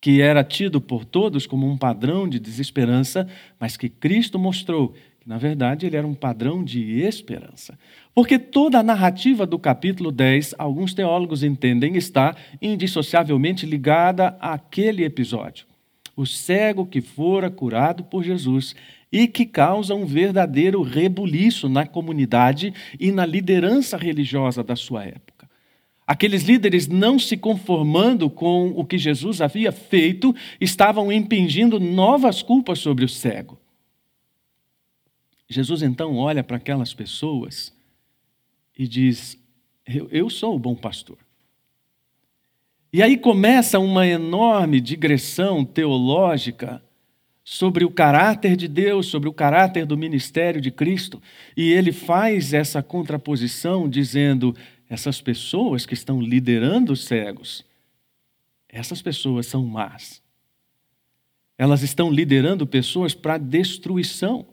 que 0.00 0.20
era 0.20 0.44
tido 0.44 0.80
por 0.80 1.04
todos 1.04 1.48
como 1.48 1.68
um 1.68 1.76
padrão 1.76 2.28
de 2.28 2.38
desesperança, 2.38 3.26
mas 3.58 3.76
que 3.76 3.88
Cristo 3.88 4.38
mostrou 4.38 4.94
que, 5.20 5.28
na 5.28 5.38
verdade, 5.38 5.86
ele 5.86 5.96
era 5.96 6.06
um 6.06 6.14
padrão 6.14 6.62
de 6.62 7.00
esperança. 7.00 7.76
Porque 8.14 8.38
toda 8.38 8.78
a 8.78 8.84
narrativa 8.84 9.44
do 9.44 9.58
capítulo 9.58 10.12
10, 10.12 10.54
alguns 10.56 10.94
teólogos 10.94 11.42
entendem, 11.42 11.96
está 11.96 12.36
indissociavelmente 12.62 13.66
ligada 13.66 14.36
àquele 14.40 15.02
episódio 15.02 15.71
o 16.16 16.26
cego 16.26 16.86
que 16.86 17.00
fora 17.00 17.50
curado 17.50 18.04
por 18.04 18.22
Jesus 18.22 18.74
e 19.10 19.28
que 19.28 19.44
causa 19.44 19.94
um 19.94 20.06
verdadeiro 20.06 20.82
rebuliço 20.82 21.68
na 21.68 21.86
comunidade 21.86 22.72
e 22.98 23.12
na 23.12 23.26
liderança 23.26 23.96
religiosa 23.96 24.62
da 24.62 24.74
sua 24.74 25.04
época. 25.04 25.50
Aqueles 26.06 26.42
líderes, 26.42 26.88
não 26.88 27.18
se 27.18 27.36
conformando 27.36 28.28
com 28.28 28.68
o 28.70 28.84
que 28.84 28.98
Jesus 28.98 29.40
havia 29.40 29.70
feito, 29.70 30.34
estavam 30.60 31.12
impingindo 31.12 31.78
novas 31.78 32.42
culpas 32.42 32.78
sobre 32.80 33.04
o 33.04 33.08
cego. 33.08 33.58
Jesus 35.48 35.82
então 35.82 36.16
olha 36.16 36.42
para 36.42 36.56
aquelas 36.56 36.92
pessoas 36.92 37.72
e 38.76 38.88
diz: 38.88 39.38
eu, 39.86 40.08
eu 40.10 40.30
sou 40.30 40.56
o 40.56 40.58
bom 40.58 40.74
pastor. 40.74 41.18
E 42.92 43.02
aí 43.02 43.16
começa 43.16 43.78
uma 43.78 44.06
enorme 44.06 44.78
digressão 44.78 45.64
teológica 45.64 46.82
sobre 47.42 47.86
o 47.86 47.90
caráter 47.90 48.54
de 48.54 48.68
Deus, 48.68 49.06
sobre 49.06 49.30
o 49.30 49.32
caráter 49.32 49.86
do 49.86 49.96
ministério 49.96 50.60
de 50.60 50.70
Cristo. 50.70 51.20
E 51.56 51.72
ele 51.72 51.90
faz 51.90 52.52
essa 52.52 52.82
contraposição 52.82 53.88
dizendo: 53.88 54.54
essas 54.90 55.22
pessoas 55.22 55.86
que 55.86 55.94
estão 55.94 56.20
liderando 56.20 56.92
os 56.92 57.04
cegos, 57.04 57.64
essas 58.68 59.00
pessoas 59.00 59.46
são 59.46 59.64
más. 59.64 60.20
Elas 61.56 61.82
estão 61.82 62.10
liderando 62.10 62.66
pessoas 62.66 63.14
para 63.14 63.38
destruição. 63.38 64.44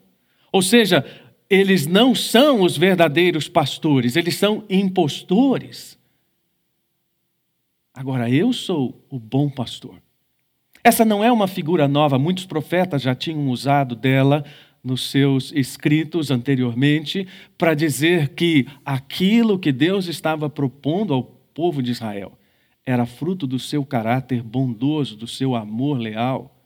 Ou 0.50 0.62
seja, 0.62 1.04
eles 1.48 1.86
não 1.86 2.14
são 2.14 2.62
os 2.62 2.78
verdadeiros 2.78 3.48
pastores, 3.48 4.16
eles 4.16 4.36
são 4.36 4.64
impostores. 4.70 5.99
Agora, 8.00 8.30
eu 8.30 8.50
sou 8.50 9.04
o 9.10 9.18
bom 9.18 9.50
pastor. 9.50 10.00
Essa 10.82 11.04
não 11.04 11.22
é 11.22 11.30
uma 11.30 11.46
figura 11.46 11.86
nova, 11.86 12.18
muitos 12.18 12.46
profetas 12.46 13.02
já 13.02 13.14
tinham 13.14 13.50
usado 13.50 13.94
dela 13.94 14.42
nos 14.82 15.10
seus 15.10 15.52
escritos 15.52 16.30
anteriormente 16.30 17.28
para 17.58 17.74
dizer 17.74 18.30
que 18.30 18.66
aquilo 18.86 19.58
que 19.58 19.70
Deus 19.70 20.06
estava 20.06 20.48
propondo 20.48 21.12
ao 21.12 21.22
povo 21.22 21.82
de 21.82 21.90
Israel 21.90 22.38
era 22.86 23.04
fruto 23.04 23.46
do 23.46 23.58
seu 23.58 23.84
caráter 23.84 24.42
bondoso, 24.42 25.14
do 25.14 25.26
seu 25.26 25.54
amor 25.54 25.98
leal. 25.98 26.58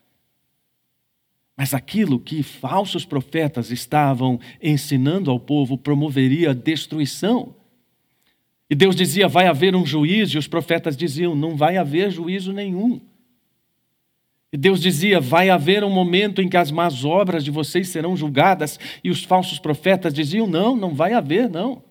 Mas 1.57 1.75
aquilo 1.75 2.21
que 2.21 2.45
falsos 2.45 3.05
profetas 3.05 3.73
estavam 3.73 4.39
ensinando 4.63 5.33
ao 5.33 5.41
povo 5.41 5.77
promoveria 5.77 6.55
destruição. 6.55 7.57
E 8.69 8.75
Deus 8.75 8.97
dizia: 8.97 9.29
vai 9.29 9.47
haver 9.47 9.75
um 9.75 9.85
juízo, 9.85 10.37
e 10.37 10.39
os 10.39 10.49
profetas 10.49 10.97
diziam: 10.97 11.35
não 11.35 11.57
vai 11.57 11.77
haver 11.77 12.11
juízo 12.11 12.53
nenhum. 12.53 13.01
E 14.53 14.57
Deus 14.57 14.81
dizia: 14.81 15.21
vai 15.21 15.51
haver 15.51 15.85
um 15.85 15.91
momento 15.91 16.41
em 16.41 16.49
que 16.49 16.57
as 16.57 16.71
más 16.71 17.05
obras 17.05 17.45
de 17.45 17.51
vocês 17.51 17.89
serão 17.89 18.17
julgadas, 18.17 18.79
e 19.03 19.11
os 19.11 19.25
falsos 19.25 19.59
profetas 19.59 20.15
diziam: 20.15 20.47
não, 20.47 20.77
não 20.77 20.95
vai 20.95 21.13
haver, 21.13 21.49
não. 21.49 21.83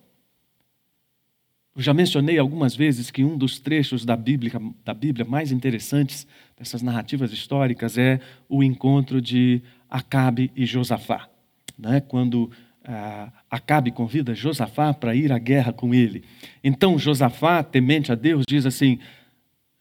Eu 1.76 1.82
já 1.82 1.92
mencionei 1.92 2.38
algumas 2.38 2.76
vezes 2.76 3.10
que 3.10 3.24
um 3.24 3.36
dos 3.36 3.58
trechos 3.58 4.04
da 4.04 4.16
Bíblia, 4.16 4.52
da 4.84 4.94
Bíblia 4.94 5.24
mais 5.24 5.50
interessantes 5.50 6.24
dessas 6.56 6.82
narrativas 6.82 7.32
históricas 7.32 7.98
é 7.98 8.20
o 8.48 8.62
encontro 8.62 9.20
de 9.20 9.60
Acabe 9.90 10.52
e 10.54 10.64
Josafá. 10.64 11.28
Né? 11.76 12.00
Quando 12.00 12.48
ah, 12.84 13.32
Acabe 13.50 13.90
convida 13.90 14.34
Josafá 14.34 14.92
para 14.92 15.14
ir 15.14 15.32
à 15.32 15.38
guerra 15.38 15.72
com 15.72 15.94
ele. 15.94 16.24
Então 16.62 16.98
Josafá, 16.98 17.62
temente 17.62 18.12
a 18.12 18.14
Deus, 18.14 18.44
diz 18.46 18.66
assim: 18.66 18.98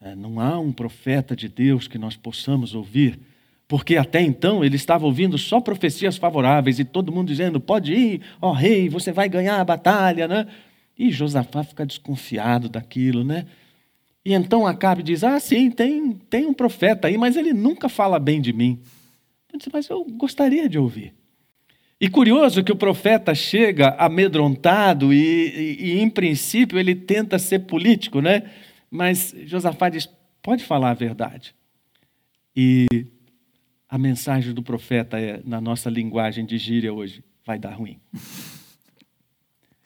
é, 0.01 0.15
Não 0.15 0.39
há 0.39 0.57
um 0.60 0.72
profeta 0.72 1.36
de 1.36 1.48
Deus 1.50 1.88
que 1.88 1.98
nós 1.98 2.15
possamos 2.15 2.74
ouvir, 2.74 3.19
porque 3.67 3.98
até 3.98 4.22
então 4.22 4.63
ele 4.63 4.75
estava 4.75 5.05
ouvindo 5.05 5.38
só 5.38 5.60
profecias 5.60 6.17
favoráveis 6.17 6.79
e 6.79 6.86
todo 6.86 7.12
mundo 7.12 7.27
dizendo: 7.27 7.60
Pode 7.60 7.93
ir, 7.93 8.22
ó 8.41 8.51
rei, 8.51 8.88
você 8.88 9.12
vai 9.12 9.27
ganhar 9.27 9.60
a 9.60 9.65
batalha, 9.65 10.27
né? 10.27 10.48
E 10.98 11.12
Josafá 11.12 11.63
fica 11.63 11.86
desconfiado 11.86 12.69
daquilo, 12.69 13.24
né? 13.24 13.45
E 14.24 14.33
então 14.33 14.65
Acabe 14.65 15.03
diz: 15.03 15.24
Ah, 15.24 15.39
sim, 15.39 15.69
tem, 15.69 16.13
tem 16.29 16.45
um 16.45 16.53
profeta 16.53 17.07
aí, 17.07 17.17
mas 17.17 17.36
ele 17.36 17.53
nunca 17.53 17.89
fala 17.89 18.17
bem 18.19 18.39
de 18.39 18.53
mim. 18.53 18.79
Eu 19.51 19.60
disse, 19.60 19.69
mas 19.72 19.88
eu 19.88 20.03
gostaria 20.05 20.67
de 20.67 20.79
ouvir. 20.79 21.13
E 22.03 22.10
curioso 22.10 22.65
que 22.65 22.72
o 22.74 22.75
profeta 22.75 23.33
chega 23.33 23.95
amedrontado 23.98 25.13
e, 25.13 25.17
e, 25.17 25.86
e, 25.86 26.00
em 26.01 26.10
princípio, 26.10 26.77
ele 26.77 26.93
tenta 26.93 27.39
ser 27.39 27.60
político, 27.60 28.19
né? 28.19 28.43
Mas 28.91 29.33
Josafá 29.45 29.88
diz: 29.88 30.10
pode 30.41 30.65
falar 30.65 30.89
a 30.89 30.93
verdade. 30.93 31.55
E 32.53 32.86
a 33.88 33.98
mensagem 33.98 34.53
do 34.53 34.62
profeta 34.62 35.17
é, 35.17 35.39
na 35.45 35.62
nossa 35.62 35.89
linguagem 35.89 36.45
de 36.45 36.57
gíria 36.57 36.93
hoje, 36.93 37.24
vai 37.45 37.57
dar 37.57 37.72
ruim. 37.72 37.98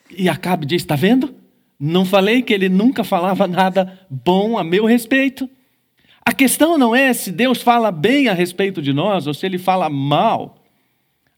E 0.09 0.27
Acabe 0.27 0.65
diz: 0.65 0.81
está 0.81 0.95
vendo? 0.95 1.35
Não 1.79 2.03
falei 2.03 2.41
que 2.41 2.51
ele 2.51 2.67
nunca 2.67 3.03
falava 3.03 3.47
nada 3.47 4.07
bom 4.09 4.57
a 4.57 4.63
meu 4.63 4.85
respeito. 4.85 5.47
A 6.25 6.33
questão 6.33 6.79
não 6.79 6.95
é 6.95 7.13
se 7.13 7.31
Deus 7.31 7.61
fala 7.61 7.91
bem 7.91 8.27
a 8.27 8.33
respeito 8.33 8.81
de 8.81 8.91
nós 8.91 9.27
ou 9.27 9.35
se 9.35 9.45
ele 9.45 9.59
fala 9.59 9.87
mal. 9.87 10.56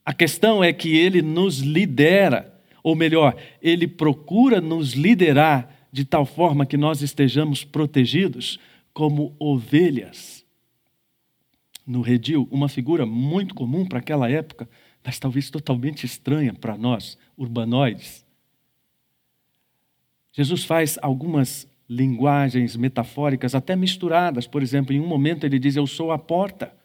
A 0.09 0.13
questão 0.15 0.63
é 0.63 0.73
que 0.73 0.97
ele 0.97 1.21
nos 1.21 1.59
lidera, 1.59 2.59
ou 2.81 2.95
melhor, 2.95 3.35
ele 3.61 3.87
procura 3.87 4.59
nos 4.59 4.93
liderar 4.93 5.87
de 5.91 6.03
tal 6.03 6.25
forma 6.25 6.65
que 6.65 6.75
nós 6.75 7.03
estejamos 7.03 7.63
protegidos 7.63 8.59
como 8.91 9.35
ovelhas. 9.37 10.43
No 11.85 12.01
redil, 12.01 12.47
uma 12.49 12.67
figura 12.67 13.05
muito 13.05 13.53
comum 13.53 13.85
para 13.85 13.99
aquela 13.99 14.27
época, 14.27 14.67
mas 15.05 15.19
talvez 15.19 15.51
totalmente 15.51 16.07
estranha 16.07 16.55
para 16.55 16.75
nós, 16.75 17.15
urbanoides. 17.37 18.25
Jesus 20.31 20.63
faz 20.63 20.97
algumas 21.03 21.71
linguagens 21.87 22.75
metafóricas 22.75 23.53
até 23.53 23.75
misturadas. 23.75 24.47
Por 24.47 24.63
exemplo, 24.63 24.91
em 24.91 24.99
um 24.99 25.07
momento 25.07 25.43
ele 25.43 25.59
diz: 25.59 25.75
Eu 25.75 25.85
sou 25.85 26.11
a 26.11 26.17
porta. 26.17 26.78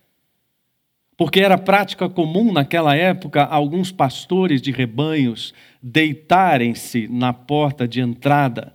Porque 1.16 1.40
era 1.40 1.56
prática 1.56 2.09
comum 2.09 2.52
naquela 2.52 2.97
época 2.97 3.44
alguns 3.44 3.92
pastores 3.92 4.61
de 4.61 4.73
rebanhos 4.73 5.54
deitarem-se 5.83 7.06
na 7.09 7.33
porta 7.33 7.87
de 7.87 8.00
entrada 8.00 8.75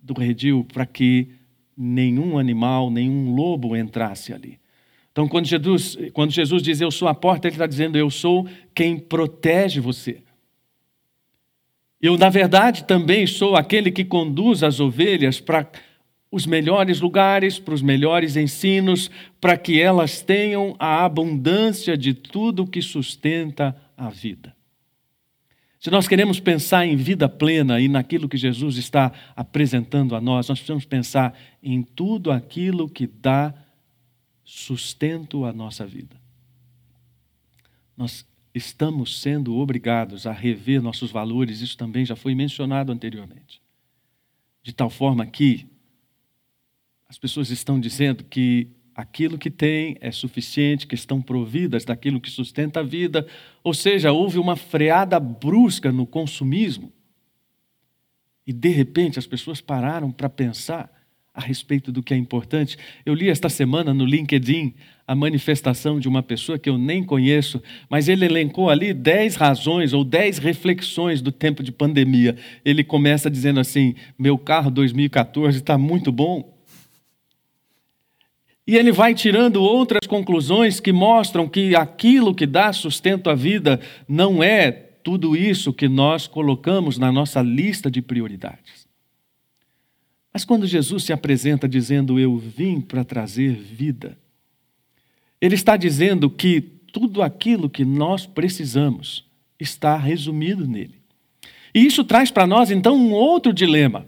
do 0.00 0.14
redil 0.14 0.66
para 0.72 0.84
que 0.84 1.28
nenhum 1.76 2.38
animal, 2.38 2.90
nenhum 2.90 3.34
lobo 3.34 3.76
entrasse 3.76 4.32
ali. 4.32 4.58
Então, 5.12 5.28
quando 5.28 5.46
Jesus, 5.46 5.96
quando 6.12 6.30
Jesus 6.30 6.62
diz 6.62 6.80
eu 6.80 6.90
sou 6.90 7.08
a 7.08 7.14
porta, 7.14 7.46
ele 7.46 7.54
está 7.54 7.66
dizendo 7.66 7.96
eu 7.96 8.10
sou 8.10 8.48
quem 8.74 8.98
protege 8.98 9.80
você. 9.80 10.22
Eu, 12.00 12.16
na 12.16 12.28
verdade, 12.28 12.84
também 12.84 13.26
sou 13.26 13.56
aquele 13.56 13.90
que 13.90 14.04
conduz 14.04 14.62
as 14.62 14.78
ovelhas 14.78 15.40
para 15.40 15.68
os 16.30 16.46
melhores 16.46 17.00
lugares, 17.00 17.58
para 17.58 17.74
os 17.74 17.82
melhores 17.82 18.36
ensinos, 18.36 19.10
para 19.40 19.56
que 19.56 19.80
elas 19.80 20.20
tenham 20.20 20.76
a 20.78 21.04
abundância 21.04 21.96
de 21.96 22.12
tudo 22.12 22.66
que 22.66 22.82
sustenta 22.82 23.74
a 23.96 24.10
vida. 24.10 24.54
Se 25.80 25.90
nós 25.90 26.08
queremos 26.08 26.40
pensar 26.40 26.84
em 26.86 26.96
vida 26.96 27.28
plena 27.28 27.80
e 27.80 27.88
naquilo 27.88 28.28
que 28.28 28.36
Jesus 28.36 28.76
está 28.76 29.12
apresentando 29.36 30.16
a 30.16 30.20
nós, 30.20 30.48
nós 30.48 30.58
precisamos 30.58 30.84
pensar 30.84 31.38
em 31.62 31.82
tudo 31.82 32.32
aquilo 32.32 32.88
que 32.88 33.06
dá 33.06 33.54
sustento 34.44 35.44
à 35.44 35.52
nossa 35.52 35.86
vida. 35.86 36.16
Nós 37.96 38.26
estamos 38.52 39.20
sendo 39.20 39.56
obrigados 39.56 40.26
a 40.26 40.32
rever 40.32 40.82
nossos 40.82 41.10
valores, 41.10 41.60
isso 41.60 41.76
também 41.76 42.04
já 42.04 42.16
foi 42.16 42.34
mencionado 42.34 42.90
anteriormente. 42.90 43.62
De 44.62 44.72
tal 44.72 44.90
forma 44.90 45.24
que 45.26 45.66
as 47.08 47.16
pessoas 47.16 47.50
estão 47.50 47.80
dizendo 47.80 48.22
que 48.22 48.68
aquilo 48.94 49.38
que 49.38 49.50
têm 49.50 49.96
é 50.00 50.10
suficiente, 50.10 50.86
que 50.86 50.94
estão 50.94 51.22
providas 51.22 51.84
daquilo 51.84 52.20
que 52.20 52.30
sustenta 52.30 52.80
a 52.80 52.82
vida, 52.82 53.26
ou 53.64 53.72
seja, 53.72 54.12
houve 54.12 54.38
uma 54.38 54.56
freada 54.56 55.18
brusca 55.18 55.90
no 55.90 56.06
consumismo. 56.06 56.92
E 58.46 58.52
de 58.52 58.68
repente 58.68 59.18
as 59.18 59.26
pessoas 59.26 59.60
pararam 59.60 60.10
para 60.10 60.28
pensar 60.28 60.92
a 61.32 61.40
respeito 61.40 61.92
do 61.92 62.02
que 62.02 62.12
é 62.12 62.16
importante. 62.16 62.76
Eu 63.06 63.14
li 63.14 63.30
esta 63.30 63.48
semana 63.48 63.94
no 63.94 64.04
LinkedIn 64.04 64.74
a 65.06 65.14
manifestação 65.14 66.00
de 66.00 66.08
uma 66.08 66.22
pessoa 66.22 66.58
que 66.58 66.68
eu 66.68 66.76
nem 66.76 67.04
conheço, 67.04 67.62
mas 67.88 68.08
ele 68.08 68.24
elencou 68.24 68.68
ali 68.68 68.92
dez 68.92 69.36
razões 69.36 69.92
ou 69.92 70.02
dez 70.02 70.38
reflexões 70.38 71.22
do 71.22 71.30
tempo 71.30 71.62
de 71.62 71.70
pandemia. 71.70 72.36
Ele 72.64 72.82
começa 72.82 73.30
dizendo 73.30 73.60
assim: 73.60 73.94
Meu 74.18 74.36
carro 74.36 74.70
2014 74.70 75.58
está 75.58 75.78
muito 75.78 76.10
bom. 76.10 76.57
E 78.68 78.76
ele 78.76 78.92
vai 78.92 79.14
tirando 79.14 79.62
outras 79.62 80.06
conclusões 80.06 80.78
que 80.78 80.92
mostram 80.92 81.48
que 81.48 81.74
aquilo 81.74 82.34
que 82.34 82.44
dá 82.44 82.70
sustento 82.70 83.30
à 83.30 83.34
vida 83.34 83.80
não 84.06 84.42
é 84.42 84.70
tudo 84.70 85.34
isso 85.34 85.72
que 85.72 85.88
nós 85.88 86.26
colocamos 86.26 86.98
na 86.98 87.10
nossa 87.10 87.40
lista 87.40 87.90
de 87.90 88.02
prioridades. 88.02 88.86
Mas 90.30 90.44
quando 90.44 90.66
Jesus 90.66 91.04
se 91.04 91.14
apresenta 91.14 91.66
dizendo: 91.66 92.20
Eu 92.20 92.36
vim 92.36 92.78
para 92.78 93.04
trazer 93.04 93.54
vida, 93.54 94.18
ele 95.40 95.54
está 95.54 95.74
dizendo 95.74 96.28
que 96.28 96.60
tudo 96.60 97.22
aquilo 97.22 97.70
que 97.70 97.86
nós 97.86 98.26
precisamos 98.26 99.24
está 99.58 99.96
resumido 99.96 100.68
nele. 100.68 101.00
E 101.74 101.86
isso 101.86 102.04
traz 102.04 102.30
para 102.30 102.46
nós 102.46 102.70
então 102.70 102.94
um 102.94 103.12
outro 103.12 103.50
dilema. 103.50 104.06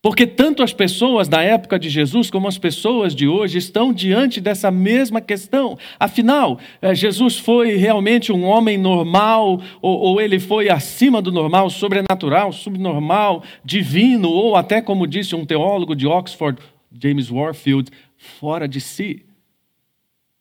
Porque 0.00 0.26
tanto 0.26 0.62
as 0.62 0.72
pessoas 0.72 1.26
da 1.26 1.42
época 1.42 1.78
de 1.78 1.90
Jesus 1.90 2.30
como 2.30 2.46
as 2.46 2.56
pessoas 2.56 3.14
de 3.14 3.26
hoje 3.26 3.58
estão 3.58 3.92
diante 3.92 4.40
dessa 4.40 4.70
mesma 4.70 5.20
questão. 5.20 5.76
Afinal, 5.98 6.60
eh, 6.80 6.94
Jesus 6.94 7.36
foi 7.36 7.76
realmente 7.76 8.32
um 8.32 8.44
homem 8.44 8.78
normal, 8.78 9.60
ou, 9.82 9.98
ou, 9.98 10.20
ele 10.20 10.38
foi 10.38 10.68
acima 10.68 11.20
do 11.20 11.32
normal, 11.32 11.68
sobrenatural, 11.68 12.52
subnormal, 12.52 13.42
divino, 13.64 14.28
ou 14.28 14.54
até, 14.54 14.80
como 14.80 15.06
disse 15.06 15.34
um 15.34 15.44
teólogo 15.44 15.96
de 15.96 16.06
Oxford, 16.06 16.62
James 16.92 17.28
Warfield, 17.28 17.90
fora 18.16 18.68
de 18.68 18.80
si. 18.80 19.24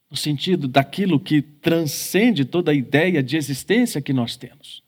No 0.10 0.16
sentido 0.16 0.68
daquilo 0.68 1.20
que 1.20 1.42
transcende 1.42 2.46
toda 2.46 2.72
a 2.72 2.76
ideia 2.76 3.24
de 3.24 3.36
existência 3.36 4.02
que 4.02 4.14
nós 4.14 4.38
temos. 4.38 4.87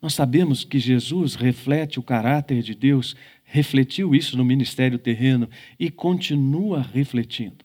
Nós 0.00 0.14
sabemos 0.14 0.64
que 0.64 0.78
Jesus 0.78 1.34
reflete 1.34 1.98
o 1.98 2.02
caráter 2.02 2.62
de 2.62 2.74
Deus, 2.74 3.14
refletiu 3.44 4.14
isso 4.14 4.36
no 4.36 4.44
ministério 4.44 4.98
terreno 4.98 5.48
e 5.78 5.90
continua 5.90 6.80
refletindo. 6.80 7.64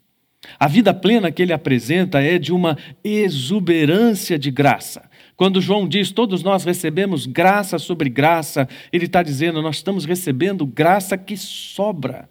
A 0.60 0.68
vida 0.68 0.94
plena 0.94 1.32
que 1.32 1.42
ele 1.42 1.54
apresenta 1.54 2.22
é 2.22 2.38
de 2.38 2.54
uma 2.54 2.78
exuberância 3.04 4.38
de 4.38 4.52
graça. 4.52 5.10
Quando 5.36 5.62
João 5.62 5.88
diz 5.88 6.12
todos 6.12 6.44
nós 6.44 6.64
recebemos 6.64 7.26
graça 7.26 7.78
sobre 7.78 8.10
graça, 8.10 8.68
ele 8.92 9.06
está 9.06 9.24
dizendo 9.24 9.62
nós 9.62 9.78
estamos 9.78 10.06
recebendo 10.06 10.66
graça 10.66 11.18
que 11.18 11.36
sobra. 11.36 12.30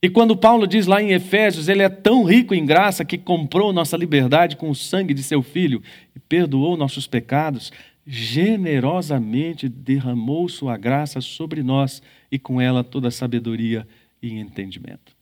E 0.00 0.08
quando 0.08 0.36
Paulo 0.36 0.66
diz 0.66 0.86
lá 0.86 1.02
em 1.02 1.10
Efésios, 1.10 1.68
ele 1.68 1.82
é 1.82 1.88
tão 1.88 2.22
rico 2.22 2.54
em 2.54 2.64
graça 2.64 3.04
que 3.04 3.18
comprou 3.18 3.72
nossa 3.72 3.96
liberdade 3.96 4.56
com 4.56 4.70
o 4.70 4.74
sangue 4.74 5.12
de 5.12 5.24
seu 5.24 5.42
filho 5.42 5.82
e 6.14 6.20
perdoou 6.20 6.76
nossos 6.76 7.08
pecados, 7.08 7.72
generosamente 8.10 9.68
derramou 9.68 10.48
sua 10.48 10.78
graça 10.78 11.20
sobre 11.20 11.62
nós 11.62 12.02
e 12.32 12.38
com 12.38 12.58
ela 12.58 12.82
toda 12.82 13.10
sabedoria 13.10 13.86
e 14.22 14.32
entendimento. 14.32 15.12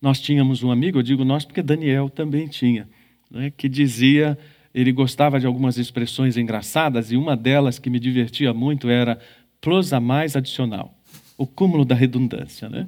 Nós 0.00 0.20
tínhamos 0.20 0.62
um 0.62 0.70
amigo, 0.70 1.00
eu 1.00 1.02
digo 1.02 1.24
nós 1.24 1.44
porque 1.44 1.60
Daniel 1.60 2.08
também 2.08 2.46
tinha, 2.46 2.88
né, 3.28 3.52
que 3.56 3.68
dizia, 3.68 4.38
ele 4.72 4.92
gostava 4.92 5.40
de 5.40 5.48
algumas 5.48 5.78
expressões 5.78 6.36
engraçadas 6.36 7.10
e 7.10 7.16
uma 7.16 7.36
delas 7.36 7.80
que 7.80 7.90
me 7.90 7.98
divertia 7.98 8.54
muito 8.54 8.88
era 8.88 9.18
plus 9.60 9.92
a 9.92 9.98
mais 9.98 10.36
adicional, 10.36 10.96
o 11.36 11.44
cúmulo 11.44 11.84
da 11.84 11.96
redundância, 11.96 12.68
né? 12.68 12.86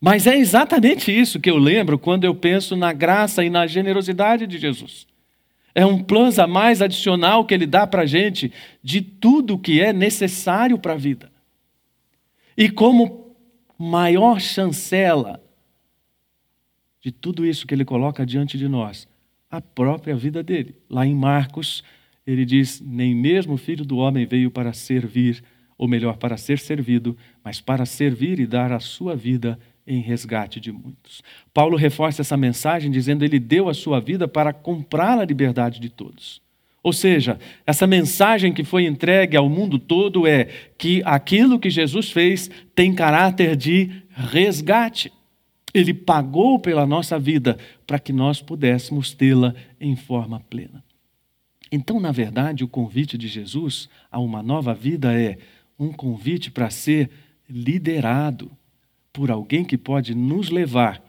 Mas 0.00 0.28
é 0.28 0.36
exatamente 0.36 1.10
isso 1.10 1.40
que 1.40 1.50
eu 1.50 1.58
lembro 1.58 1.98
quando 1.98 2.22
eu 2.22 2.32
penso 2.32 2.76
na 2.76 2.92
graça 2.92 3.44
e 3.44 3.50
na 3.50 3.66
generosidade 3.66 4.46
de 4.46 4.56
Jesus. 4.56 5.08
É 5.78 5.86
um 5.86 6.02
plus 6.02 6.40
a 6.40 6.46
mais 6.48 6.82
adicional 6.82 7.44
que 7.44 7.54
ele 7.54 7.64
dá 7.64 7.86
para 7.86 8.02
a 8.02 8.04
gente 8.04 8.52
de 8.82 9.00
tudo 9.00 9.56
que 9.56 9.80
é 9.80 9.92
necessário 9.92 10.76
para 10.76 10.94
a 10.94 10.96
vida. 10.96 11.30
E 12.56 12.68
como 12.68 13.36
maior 13.78 14.40
chancela 14.40 15.40
de 17.00 17.12
tudo 17.12 17.46
isso 17.46 17.64
que 17.64 17.72
ele 17.72 17.84
coloca 17.84 18.26
diante 18.26 18.58
de 18.58 18.66
nós, 18.66 19.06
a 19.48 19.60
própria 19.60 20.16
vida 20.16 20.42
dele. 20.42 20.74
Lá 20.90 21.06
em 21.06 21.14
Marcos, 21.14 21.84
ele 22.26 22.44
diz: 22.44 22.80
Nem 22.80 23.14
mesmo 23.14 23.54
o 23.54 23.56
filho 23.56 23.84
do 23.84 23.98
homem 23.98 24.26
veio 24.26 24.50
para 24.50 24.72
servir, 24.72 25.44
ou 25.78 25.86
melhor, 25.86 26.16
para 26.16 26.36
ser 26.36 26.58
servido, 26.58 27.16
mas 27.44 27.60
para 27.60 27.86
servir 27.86 28.40
e 28.40 28.48
dar 28.48 28.72
a 28.72 28.80
sua 28.80 29.14
vida 29.14 29.56
em 29.88 30.00
resgate 30.00 30.60
de 30.60 30.70
muitos. 30.70 31.22
Paulo 31.52 31.76
reforça 31.76 32.20
essa 32.20 32.36
mensagem 32.36 32.90
dizendo 32.90 33.24
ele 33.24 33.40
deu 33.40 33.68
a 33.68 33.74
sua 33.74 33.98
vida 33.98 34.28
para 34.28 34.52
comprar 34.52 35.18
a 35.18 35.24
liberdade 35.24 35.80
de 35.80 35.88
todos. 35.88 36.42
Ou 36.82 36.92
seja, 36.92 37.38
essa 37.66 37.86
mensagem 37.86 38.52
que 38.52 38.62
foi 38.62 38.84
entregue 38.84 39.36
ao 39.36 39.48
mundo 39.48 39.78
todo 39.78 40.26
é 40.26 40.44
que 40.76 41.02
aquilo 41.04 41.58
que 41.58 41.70
Jesus 41.70 42.12
fez 42.12 42.50
tem 42.74 42.94
caráter 42.94 43.56
de 43.56 43.90
resgate. 44.10 45.10
Ele 45.74 45.92
pagou 45.92 46.58
pela 46.58 46.86
nossa 46.86 47.18
vida 47.18 47.58
para 47.86 47.98
que 47.98 48.12
nós 48.12 48.40
pudéssemos 48.40 49.12
tê-la 49.12 49.54
em 49.80 49.96
forma 49.96 50.38
plena. 50.38 50.84
Então, 51.70 51.98
na 52.00 52.12
verdade, 52.12 52.64
o 52.64 52.68
convite 52.68 53.18
de 53.18 53.28
Jesus 53.28 53.88
a 54.10 54.18
uma 54.18 54.42
nova 54.42 54.72
vida 54.72 55.18
é 55.18 55.38
um 55.78 55.92
convite 55.92 56.50
para 56.50 56.70
ser 56.70 57.10
liderado 57.48 58.50
por 59.18 59.32
alguém 59.32 59.64
que 59.64 59.76
pode 59.76 60.14
nos 60.14 60.48
levar, 60.48 61.02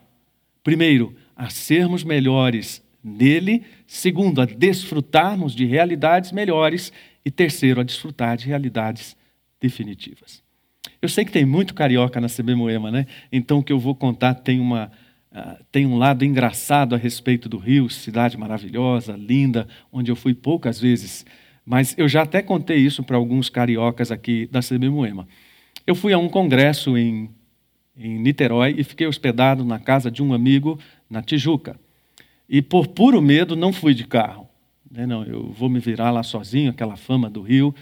primeiro, 0.63 1.15
a 1.35 1.47
sermos 1.47 2.03
melhores 2.03 2.83
nele, 3.03 3.63
segundo, 3.85 4.41
a 4.41 4.45
desfrutarmos 4.45 5.53
de 5.53 5.63
realidades 5.63 6.31
melhores 6.31 6.91
e 7.23 7.29
terceiro, 7.29 7.79
a 7.79 7.83
desfrutar 7.83 8.35
de 8.35 8.47
realidades 8.47 9.15
definitivas. 9.61 10.41
Eu 10.99 11.07
sei 11.07 11.23
que 11.23 11.31
tem 11.31 11.45
muito 11.45 11.75
carioca 11.75 12.19
na 12.19 12.27
CB 12.27 12.55
Moema, 12.55 12.89
né? 12.89 13.05
Então 13.31 13.59
o 13.59 13.63
que 13.63 13.71
eu 13.71 13.77
vou 13.77 13.93
contar 13.93 14.33
tem 14.33 14.59
uma 14.59 14.91
uh, 15.31 15.63
tem 15.71 15.85
um 15.85 15.95
lado 15.95 16.25
engraçado 16.25 16.95
a 16.95 16.97
respeito 16.97 17.47
do 17.47 17.59
Rio, 17.59 17.91
cidade 17.91 18.35
maravilhosa, 18.39 19.15
linda, 19.15 19.67
onde 19.93 20.09
eu 20.09 20.15
fui 20.15 20.33
poucas 20.33 20.79
vezes, 20.79 21.27
mas 21.63 21.93
eu 21.95 22.09
já 22.09 22.23
até 22.23 22.41
contei 22.41 22.77
isso 22.77 23.03
para 23.03 23.17
alguns 23.17 23.49
cariocas 23.49 24.11
aqui 24.11 24.49
da 24.51 24.61
CB 24.61 24.89
Moema. 24.89 25.27
Eu 25.85 25.93
fui 25.93 26.11
a 26.11 26.17
um 26.17 26.27
congresso 26.27 26.97
em 26.97 27.29
em 27.99 28.17
Niterói 28.17 28.75
e 28.77 28.83
fiquei 28.83 29.05
hospedado 29.05 29.65
na 29.65 29.77
casa 29.77 30.09
de 30.09 30.23
um 30.23 30.33
amigo 30.33 30.79
na 31.09 31.21
Tijuca. 31.21 31.77
E 32.47 32.61
por 32.61 32.87
puro 32.87 33.21
medo 33.21 33.55
não 33.55 33.73
fui 33.73 33.93
de 33.93 34.05
carro. 34.07 34.47
Né? 34.89 35.05
Não, 35.05 35.23
eu 35.23 35.51
vou 35.51 35.69
me 35.69 35.79
virar 35.79 36.09
lá 36.09 36.23
sozinho, 36.23 36.71
aquela 36.71 36.95
fama 36.95 37.29
do 37.29 37.41
Rio. 37.41 37.75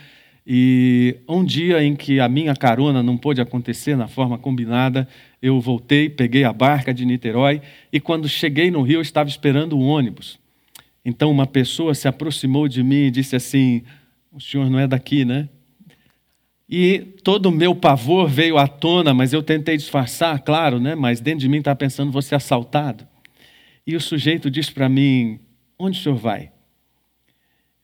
E 0.45 1.17
um 1.27 1.43
dia 1.43 1.84
em 1.84 1.95
que 1.95 2.19
a 2.19 2.27
minha 2.27 2.56
carona 2.56 3.03
não 3.03 3.17
pôde 3.17 3.41
acontecer 3.41 3.95
na 3.95 4.08
forma 4.08 4.38
combinada, 4.38 5.08
eu 5.41 5.60
voltei, 5.60 6.10
peguei 6.10 6.43
a 6.43 6.53
barca 6.53 6.93
de 6.93 7.06
Niterói 7.06 7.62
e 7.91 7.99
quando 7.99 8.27
cheguei 8.27 8.71
no 8.71 8.82
Rio, 8.82 9.01
estava 9.01 9.30
esperando 9.30 9.77
o 9.77 9.82
ônibus. 9.82 10.39
Então 11.06 11.30
uma 11.30 11.45
pessoa 11.45 11.93
se 11.93 12.08
aproximou 12.08 12.67
de 12.67 12.82
mim 12.82 13.08
e 13.08 13.12
disse 13.12 13.36
assim: 13.36 13.84
"O 14.32 14.39
senhor 14.41 14.69
não 14.69 14.80
é 14.80 14.88
daqui, 14.88 15.23
né?" 15.23 15.47
E 16.69 16.99
todo 17.23 17.45
o 17.45 17.51
meu 17.51 17.73
pavor 17.73 18.27
veio 18.27 18.58
à 18.58 18.67
tona, 18.67 19.13
mas 19.13 19.32
eu 19.32 19.41
tentei 19.41 19.77
disfarçar, 19.77 20.41
claro, 20.41 20.80
né? 20.80 20.95
mas 20.95 21.21
dentro 21.21 21.39
de 21.39 21.49
mim 21.49 21.60
estava 21.60 21.77
pensando, 21.77 22.12
vou 22.12 22.21
ser 22.21 22.36
assaltado. 22.36 23.08
E 23.86 23.95
o 23.95 24.01
sujeito 24.01 24.51
disse 24.51 24.71
para 24.71 24.89
mim, 24.89 25.39
onde 25.80 25.97
o 25.97 26.03
senhor 26.03 26.17
vai? 26.17 26.51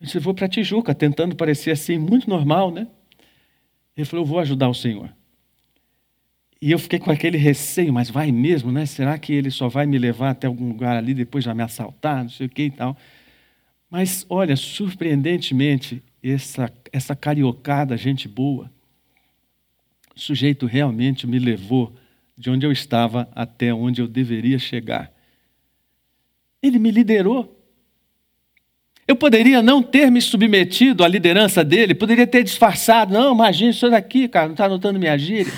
Eu 0.02 0.06
disse, 0.06 0.20
vou 0.20 0.34
para 0.34 0.50
Tijuca, 0.50 0.94
tentando 0.94 1.34
parecer 1.34 1.72
assim, 1.72 1.98
muito 1.98 2.30
normal, 2.30 2.72
né? 2.72 2.88
Ele 3.96 4.06
falou, 4.06 4.26
eu 4.26 4.30
vou 4.30 4.40
ajudar 4.40 4.68
o 4.68 4.74
senhor. 4.74 5.10
E 6.62 6.72
eu 6.72 6.80
fiquei 6.80 7.00
com 7.00 7.12
aquele 7.12 7.38
receio, 7.38 7.94
mas 7.94 8.10
vai 8.10 8.32
mesmo, 8.32 8.70
né? 8.70 8.86
Será 8.86 9.18
que 9.18 9.32
ele 9.32 9.50
só 9.50 9.70
vai 9.70 9.86
me 9.86 9.98
levar 9.98 10.32
até 10.32 10.48
algum 10.48 10.68
lugar 10.68 10.98
ali, 10.98 11.14
depois 11.14 11.46
já 11.46 11.54
me 11.54 11.64
assaltar, 11.64 12.24
não 12.24 12.30
sei 12.30 12.48
o 12.48 12.50
que 12.50 12.64
e 12.64 12.72
tal. 12.72 12.98
Mas, 13.90 14.26
olha, 14.30 14.56
surpreendentemente, 14.56 16.04
essa, 16.24 16.72
essa 16.92 17.16
cariocada, 17.16 17.96
gente 17.96 18.28
boa, 18.28 18.72
o 20.16 20.20
sujeito 20.20 20.66
realmente 20.66 21.26
me 21.26 21.40
levou 21.40 21.94
de 22.38 22.50
onde 22.50 22.66
eu 22.66 22.72
estava 22.72 23.30
até 23.34 23.74
onde 23.74 24.02
eu 24.02 24.08
deveria 24.08 24.60
chegar. 24.60 25.12
Ele 26.62 26.80
me 26.80 26.92
liderou. 26.92 27.60
Eu 29.08 29.16
poderia 29.16 29.62
não 29.62 29.84
ter 29.84 30.10
me 30.10 30.22
submetido 30.22 31.04
à 31.04 31.08
liderança 31.08 31.64
dele, 31.64 31.94
poderia 31.94 32.26
ter 32.26 32.44
disfarçado. 32.44 33.14
Não, 33.14 33.34
imagina 33.34 33.72
isso 33.72 33.90
daqui, 33.90 34.28
cara, 34.28 34.48
não 34.48 34.54
está 34.54 34.66
anotando 34.66 34.98
minha 34.98 35.18
gíria. 35.18 35.52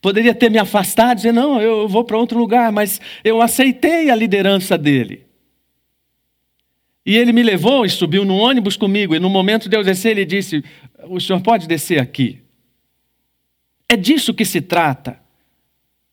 Poderia 0.00 0.34
ter 0.34 0.50
me 0.50 0.58
afastado, 0.58 1.16
dizer, 1.16 1.32
não, 1.32 1.60
eu 1.60 1.88
vou 1.88 2.04
para 2.04 2.16
outro 2.16 2.38
lugar, 2.38 2.70
mas 2.72 3.00
eu 3.22 3.40
aceitei 3.40 4.10
a 4.10 4.14
liderança 4.14 4.76
dele. 4.78 5.24
E 7.06 7.16
ele 7.16 7.32
me 7.32 7.42
levou 7.42 7.84
e 7.84 7.90
subiu 7.90 8.24
no 8.24 8.36
ônibus 8.36 8.76
comigo, 8.76 9.14
e 9.14 9.18
no 9.18 9.28
momento 9.28 9.68
de 9.68 9.76
eu 9.76 9.82
descer, 9.82 10.10
ele 10.10 10.24
disse: 10.24 10.64
O 11.04 11.20
senhor 11.20 11.40
pode 11.42 11.68
descer 11.68 12.00
aqui. 12.00 12.43
É 13.88 13.96
disso 13.96 14.34
que 14.34 14.44
se 14.44 14.60
trata. 14.60 15.20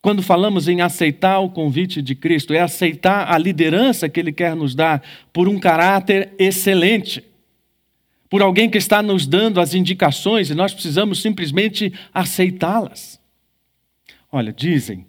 Quando 0.01 0.23
falamos 0.23 0.67
em 0.67 0.81
aceitar 0.81 1.39
o 1.39 1.49
convite 1.49 2.01
de 2.01 2.15
Cristo, 2.15 2.53
é 2.53 2.59
aceitar 2.59 3.31
a 3.31 3.37
liderança 3.37 4.09
que 4.09 4.19
Ele 4.19 4.31
quer 4.31 4.55
nos 4.55 4.73
dar 4.73 5.03
por 5.31 5.47
um 5.47 5.59
caráter 5.59 6.33
excelente, 6.39 7.23
por 8.27 8.41
alguém 8.41 8.69
que 8.69 8.79
está 8.79 9.03
nos 9.03 9.27
dando 9.27 9.61
as 9.61 9.75
indicações 9.75 10.49
e 10.49 10.55
nós 10.55 10.73
precisamos 10.73 11.21
simplesmente 11.21 11.93
aceitá-las. 12.11 13.21
Olha, 14.31 14.51
dizem, 14.51 15.05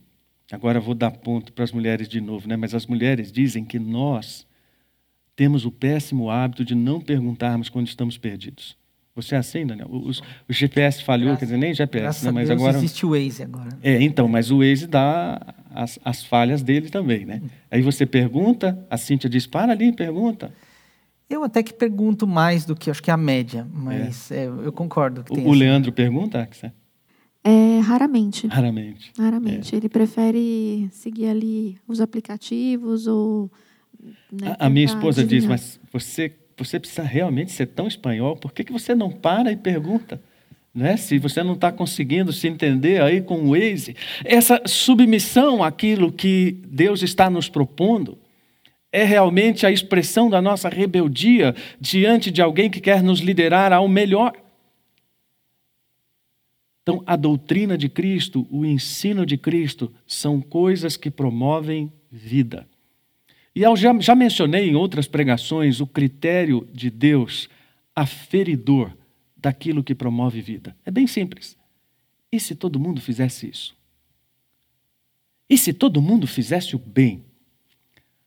agora 0.51 0.79
vou 0.79 0.95
dar 0.95 1.13
ponto 1.13 1.53
para 1.53 1.65
as 1.65 1.73
mulheres 1.73 2.07
de 2.07 2.21
novo, 2.21 2.47
né? 2.47 2.57
mas 2.57 2.75
as 2.75 2.87
mulheres 2.87 3.33
dizem 3.33 3.65
que 3.65 3.79
nós 3.79 4.47
temos 5.35 5.65
o 5.65 5.71
péssimo 5.71 6.29
hábito 6.29 6.65
de 6.65 6.75
não 6.75 7.01
perguntarmos 7.01 7.71
quando 7.71 7.87
estamos 7.87 8.19
perdidos. 8.19 8.77
Você 9.15 9.35
é 9.35 9.39
assim, 9.39 9.67
Daniel? 9.67 9.89
O, 9.91 10.09
o 10.09 10.53
GPS 10.53 11.03
falhou, 11.03 11.27
graças, 11.27 11.41
quer 11.41 11.45
dizer, 11.47 11.59
nem 11.59 11.75
GPS, 11.75 12.25
né? 12.25 12.31
mas 12.31 12.49
Deus 12.49 12.61
agora. 12.61 12.79
existe 12.79 13.05
o 13.05 13.11
Waze 13.11 13.43
agora. 13.43 13.69
É, 13.83 14.03
então, 14.03 14.27
mas 14.27 14.51
o 14.51 14.59
Waze 14.59 14.87
dá 14.87 15.55
as, 15.75 15.99
as 16.03 16.25
falhas 16.25 16.63
dele 16.63 16.89
também, 16.89 17.27
né? 17.27 17.43
Aí 17.71 17.83
você 17.83 18.07
pergunta, 18.07 18.87
a 18.89 18.97
Cíntia 18.97 19.29
diz: 19.29 19.47
para 19.47 19.73
ali, 19.73 19.93
pergunta. 19.93 20.53
Eu 21.29 21.45
até 21.45 21.63
que 21.63 21.73
pergunto 21.73 22.27
mais 22.27 22.65
do 22.65 22.75
que 22.75 22.91
acho 22.91 23.03
que 23.03 23.11
a 23.11 23.17
média, 23.17 23.67
mas 23.73 24.31
é. 24.31 24.45
É, 24.45 24.47
eu 24.47 24.73
concordo. 24.73 25.25
o, 25.31 25.49
o 25.49 25.53
Leandro 25.53 25.93
pergunta? 25.93 26.49
É, 27.45 27.81
raramente. 27.81 28.47
Raramente. 28.47 29.13
Raramente. 29.19 29.75
É. 29.75 29.79
Ele 29.79 29.89
prefere 29.89 30.89
seguir 30.91 31.29
ali 31.29 31.79
os 31.87 32.01
aplicativos 32.01 33.07
ou 33.07 33.51
né, 34.31 34.57
a, 34.59 34.67
a 34.67 34.71
minha 34.71 34.87
esposa 34.87 35.25
diz, 35.25 35.45
mas 35.45 35.79
você, 35.93 36.35
você 36.65 36.79
precisa 36.79 37.03
realmente 37.03 37.53
ser 37.53 37.67
tão 37.67 37.87
espanhol, 37.87 38.37
por 38.37 38.53
que, 38.53 38.65
que 38.65 38.73
você 38.73 38.95
não 38.95 39.11
para 39.11 39.51
e 39.51 39.57
pergunta? 39.57 40.21
Né? 40.75 40.97
Se 40.97 41.19
você 41.19 41.43
não 41.43 41.53
está 41.53 41.71
conseguindo 41.71 42.33
se 42.33 42.49
entender 42.49 43.03
aí 43.03 43.21
com 43.21 43.43
o 43.43 43.51
Waze, 43.51 43.95
essa 44.25 44.63
submissão 44.67 45.63
àquilo 45.63 46.11
que 46.11 46.59
Deus 46.67 47.03
está 47.03 47.29
nos 47.29 47.49
propondo 47.49 48.19
é 48.91 49.05
realmente 49.05 49.67
a 49.67 49.71
expressão 49.71 50.29
da 50.29 50.41
nossa 50.41 50.69
rebeldia 50.69 51.55
diante 51.81 52.31
de 52.31 52.43
alguém 52.43 52.71
que 52.71 52.81
quer 52.81 53.03
nos 53.03 53.21
liderar 53.21 53.73
ao 53.73 53.89
melhor. 53.89 54.33
Então, 56.83 57.03
a 57.07 57.17
doutrina 57.17 57.79
de 57.79 57.89
Cristo, 57.89 58.47
o 58.51 58.65
ensino 58.67 59.25
de 59.25 59.39
Cristo, 59.39 59.93
são 60.07 60.41
coisas 60.41 60.97
que 60.97 61.11
promovem 61.11 61.93
vida. 62.11 62.67
E 63.55 63.63
eu 63.63 63.77
já, 63.77 63.99
já 64.01 64.15
mencionei 64.15 64.71
em 64.71 64.75
outras 64.75 65.07
pregações 65.07 65.81
o 65.81 65.87
critério 65.87 66.67
de 66.73 66.91
Deus 66.91 67.49
aferidor 67.95 68.91
daquilo 69.37 69.85
que 69.85 69.95
promove 69.95 70.41
vida. 70.41 70.75
É 70.85 70.91
bem 70.91 71.07
simples. 71.07 71.57
E 72.31 72.41
se 72.41 72.55
todo 72.55 72.81
mundo 72.81 73.01
fizesse 73.01 73.49
isso? 73.49 73.77
E 75.51 75.59
se 75.59 75.73
todo 75.73 76.01
mundo 76.01 76.27
fizesse 76.27 76.75
o 76.75 76.79
bem? 76.79 77.23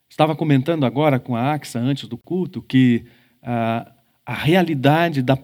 Estava 0.08 0.36
comentando 0.36 0.86
agora 0.86 1.20
com 1.20 1.36
a 1.36 1.54
Axa 1.54 1.80
antes 1.80 2.08
do 2.08 2.18
culto 2.18 2.62
que 2.62 3.06
ah, 3.42 3.92
a 4.26 4.34
realidade 4.34 5.22
da, 5.22 5.36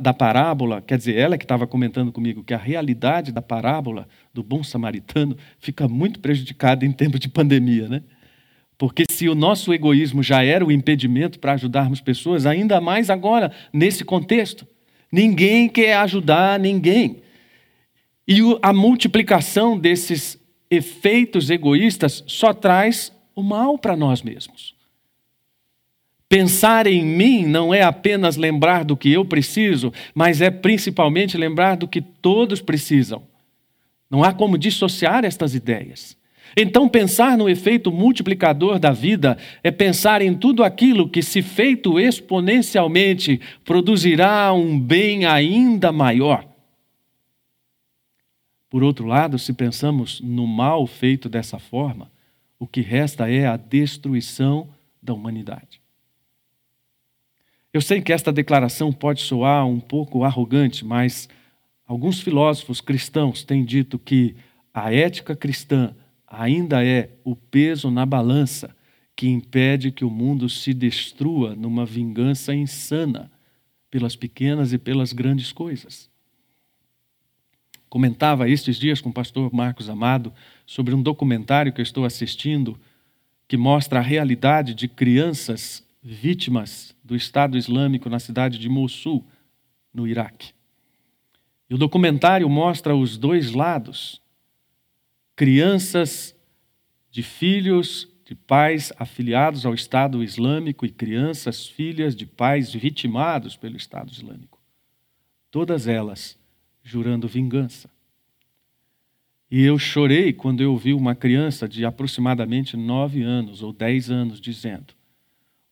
da 0.00 0.12
parábola, 0.12 0.80
quer 0.80 0.98
dizer, 0.98 1.16
ela 1.16 1.38
que 1.38 1.44
estava 1.44 1.66
comentando 1.66 2.12
comigo 2.12 2.44
que 2.44 2.54
a 2.54 2.58
realidade 2.58 3.32
da 3.32 3.42
parábola 3.42 4.08
do 4.34 4.42
bom 4.42 4.62
samaritano 4.62 5.36
fica 5.58 5.88
muito 5.88 6.20
prejudicada 6.20 6.84
em 6.84 6.92
tempos 6.92 7.20
de 7.20 7.28
pandemia, 7.28 7.88
né? 7.88 8.02
Porque 8.78 9.02
se 9.10 9.28
o 9.28 9.34
nosso 9.34 9.74
egoísmo 9.74 10.22
já 10.22 10.44
era 10.44 10.64
o 10.64 10.70
impedimento 10.70 11.40
para 11.40 11.54
ajudarmos 11.54 12.00
pessoas, 12.00 12.46
ainda 12.46 12.80
mais 12.80 13.10
agora, 13.10 13.50
nesse 13.72 14.04
contexto. 14.04 14.64
Ninguém 15.10 15.68
quer 15.68 15.96
ajudar 15.96 16.60
ninguém. 16.60 17.20
E 18.26 18.38
a 18.62 18.72
multiplicação 18.72 19.76
desses 19.76 20.38
efeitos 20.70 21.50
egoístas 21.50 22.22
só 22.26 22.52
traz 22.52 23.12
o 23.34 23.42
mal 23.42 23.78
para 23.78 23.96
nós 23.96 24.22
mesmos. 24.22 24.76
Pensar 26.28 26.86
em 26.86 27.02
mim 27.02 27.46
não 27.46 27.72
é 27.72 27.82
apenas 27.82 28.36
lembrar 28.36 28.84
do 28.84 28.96
que 28.96 29.10
eu 29.10 29.24
preciso, 29.24 29.90
mas 30.14 30.42
é 30.42 30.50
principalmente 30.50 31.38
lembrar 31.38 31.76
do 31.76 31.88
que 31.88 32.02
todos 32.02 32.60
precisam. 32.60 33.22
Não 34.10 34.22
há 34.22 34.32
como 34.32 34.58
dissociar 34.58 35.24
estas 35.24 35.54
ideias. 35.54 36.17
Então, 36.60 36.88
pensar 36.88 37.38
no 37.38 37.48
efeito 37.48 37.92
multiplicador 37.92 38.80
da 38.80 38.90
vida 38.90 39.38
é 39.62 39.70
pensar 39.70 40.20
em 40.20 40.36
tudo 40.36 40.64
aquilo 40.64 41.08
que, 41.08 41.22
se 41.22 41.40
feito 41.40 42.00
exponencialmente, 42.00 43.40
produzirá 43.64 44.52
um 44.52 44.76
bem 44.76 45.24
ainda 45.24 45.92
maior. 45.92 46.44
Por 48.68 48.82
outro 48.82 49.06
lado, 49.06 49.38
se 49.38 49.52
pensamos 49.52 50.20
no 50.20 50.48
mal 50.48 50.84
feito 50.84 51.28
dessa 51.28 51.60
forma, 51.60 52.10
o 52.58 52.66
que 52.66 52.80
resta 52.80 53.30
é 53.30 53.46
a 53.46 53.56
destruição 53.56 54.68
da 55.00 55.14
humanidade. 55.14 55.80
Eu 57.72 57.80
sei 57.80 58.02
que 58.02 58.12
esta 58.12 58.32
declaração 58.32 58.92
pode 58.92 59.20
soar 59.20 59.64
um 59.64 59.78
pouco 59.78 60.24
arrogante, 60.24 60.84
mas 60.84 61.28
alguns 61.86 62.20
filósofos 62.20 62.80
cristãos 62.80 63.44
têm 63.44 63.64
dito 63.64 63.96
que 63.96 64.34
a 64.74 64.92
ética 64.92 65.36
cristã 65.36 65.94
ainda 66.30 66.84
é 66.84 67.10
o 67.24 67.34
peso 67.34 67.90
na 67.90 68.04
balança 68.04 68.76
que 69.16 69.28
impede 69.28 69.90
que 69.90 70.04
o 70.04 70.10
mundo 70.10 70.48
se 70.48 70.72
destrua 70.72 71.56
numa 71.56 71.84
vingança 71.84 72.54
insana 72.54 73.30
pelas 73.90 74.14
pequenas 74.14 74.72
e 74.72 74.78
pelas 74.78 75.12
grandes 75.12 75.52
coisas. 75.52 76.08
Comentava 77.88 78.48
estes 78.48 78.76
dias 78.76 79.00
com 79.00 79.08
o 79.08 79.12
pastor 79.12 79.52
Marcos 79.52 79.88
Amado 79.88 80.32
sobre 80.66 80.94
um 80.94 81.02
documentário 81.02 81.72
que 81.72 81.80
eu 81.80 81.82
estou 81.82 82.04
assistindo 82.04 82.78
que 83.48 83.56
mostra 83.56 83.98
a 83.98 84.02
realidade 84.02 84.74
de 84.74 84.86
crianças 84.86 85.82
vítimas 86.02 86.94
do 87.02 87.16
Estado 87.16 87.56
Islâmico 87.56 88.10
na 88.10 88.18
cidade 88.18 88.58
de 88.58 88.68
Mossul, 88.68 89.24
no 89.92 90.06
Iraque. 90.06 90.52
E 91.68 91.74
o 91.74 91.78
documentário 91.78 92.48
mostra 92.48 92.94
os 92.94 93.16
dois 93.16 93.52
lados 93.52 94.20
crianças 95.38 96.34
de 97.12 97.22
filhos 97.22 98.08
de 98.24 98.34
pais 98.34 98.92
afiliados 98.98 99.64
ao 99.64 99.72
Estado 99.72 100.20
Islâmico 100.20 100.84
e 100.84 100.90
crianças 100.90 101.64
filhas 101.64 102.16
de 102.16 102.26
pais 102.26 102.72
vitimados 102.72 103.56
pelo 103.56 103.76
Estado 103.76 104.10
Islâmico. 104.10 104.60
Todas 105.48 105.86
elas 105.86 106.36
jurando 106.82 107.28
vingança. 107.28 107.88
E 109.48 109.62
eu 109.62 109.78
chorei 109.78 110.32
quando 110.32 110.60
eu 110.60 110.72
ouvi 110.72 110.92
uma 110.92 111.14
criança 111.14 111.68
de 111.68 111.84
aproximadamente 111.84 112.76
nove 112.76 113.22
anos 113.22 113.62
ou 113.62 113.72
dez 113.72 114.10
anos 114.10 114.40
dizendo: 114.40 114.92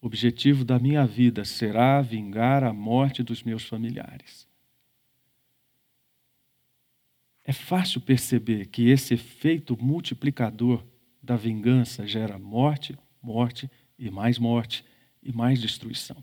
O 0.00 0.06
objetivo 0.06 0.64
da 0.64 0.78
minha 0.78 1.04
vida 1.04 1.44
será 1.44 2.00
vingar 2.00 2.62
a 2.62 2.72
morte 2.72 3.20
dos 3.20 3.42
meus 3.42 3.64
familiares. 3.64 4.45
É 7.48 7.52
fácil 7.52 8.00
perceber 8.00 8.66
que 8.66 8.90
esse 8.90 9.14
efeito 9.14 9.78
multiplicador 9.80 10.84
da 11.22 11.36
vingança 11.36 12.04
gera 12.04 12.36
morte, 12.40 12.98
morte 13.22 13.70
e 13.96 14.10
mais 14.10 14.36
morte 14.36 14.84
e 15.22 15.30
mais 15.30 15.60
destruição. 15.60 16.16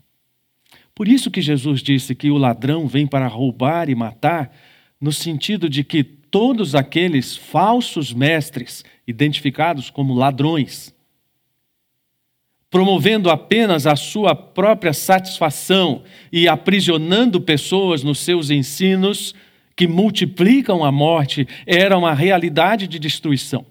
Por 0.94 1.08
isso 1.08 1.30
que 1.30 1.40
Jesus 1.40 1.82
disse 1.82 2.14
que 2.14 2.30
o 2.30 2.36
ladrão 2.36 2.86
vem 2.86 3.06
para 3.06 3.26
roubar 3.26 3.88
e 3.88 3.94
matar, 3.94 4.54
no 5.00 5.10
sentido 5.10 5.66
de 5.66 5.82
que 5.82 6.04
todos 6.04 6.74
aqueles 6.74 7.34
falsos 7.34 8.12
mestres, 8.12 8.84
identificados 9.06 9.88
como 9.88 10.12
ladrões, 10.12 10.94
promovendo 12.68 13.30
apenas 13.30 13.86
a 13.86 13.96
sua 13.96 14.34
própria 14.34 14.92
satisfação 14.92 16.02
e 16.30 16.46
aprisionando 16.46 17.40
pessoas 17.40 18.02
nos 18.02 18.18
seus 18.18 18.50
ensinos, 18.50 19.34
que 19.76 19.86
multiplicam 19.86 20.84
a 20.84 20.92
morte 20.92 21.46
era 21.66 21.96
uma 21.96 22.14
realidade 22.14 22.86
de 22.86 22.98
destruição. 22.98 23.66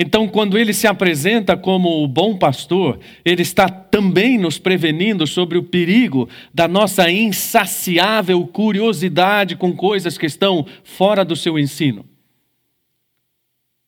Então, 0.00 0.28
quando 0.28 0.56
ele 0.56 0.72
se 0.72 0.86
apresenta 0.86 1.56
como 1.56 2.04
o 2.04 2.06
bom 2.06 2.38
pastor, 2.38 3.00
ele 3.24 3.42
está 3.42 3.68
também 3.68 4.38
nos 4.38 4.56
prevenindo 4.56 5.26
sobre 5.26 5.58
o 5.58 5.64
perigo 5.64 6.28
da 6.54 6.68
nossa 6.68 7.10
insaciável 7.10 8.46
curiosidade 8.46 9.56
com 9.56 9.74
coisas 9.74 10.16
que 10.16 10.26
estão 10.26 10.64
fora 10.84 11.24
do 11.24 11.34
seu 11.34 11.58
ensino. 11.58 12.04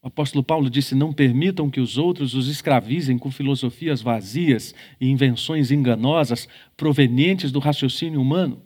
O 0.03 0.09
apóstolo 0.09 0.43
Paulo 0.43 0.69
disse: 0.69 0.97
Não 0.97 1.13
permitam 1.13 1.71
que 1.71 1.81
os 1.81 1.97
outros 1.97 2.35
os 2.35 2.49
escravizem 2.49 3.17
com 3.17 3.31
filosofias 3.31 4.03
vazias 4.03 4.75
e 5.01 5.09
invenções 5.09 5.71
enganosas 5.71 6.49
provenientes 6.77 7.53
do 7.53 7.61
raciocínio 7.61 8.21
humano, 8.21 8.61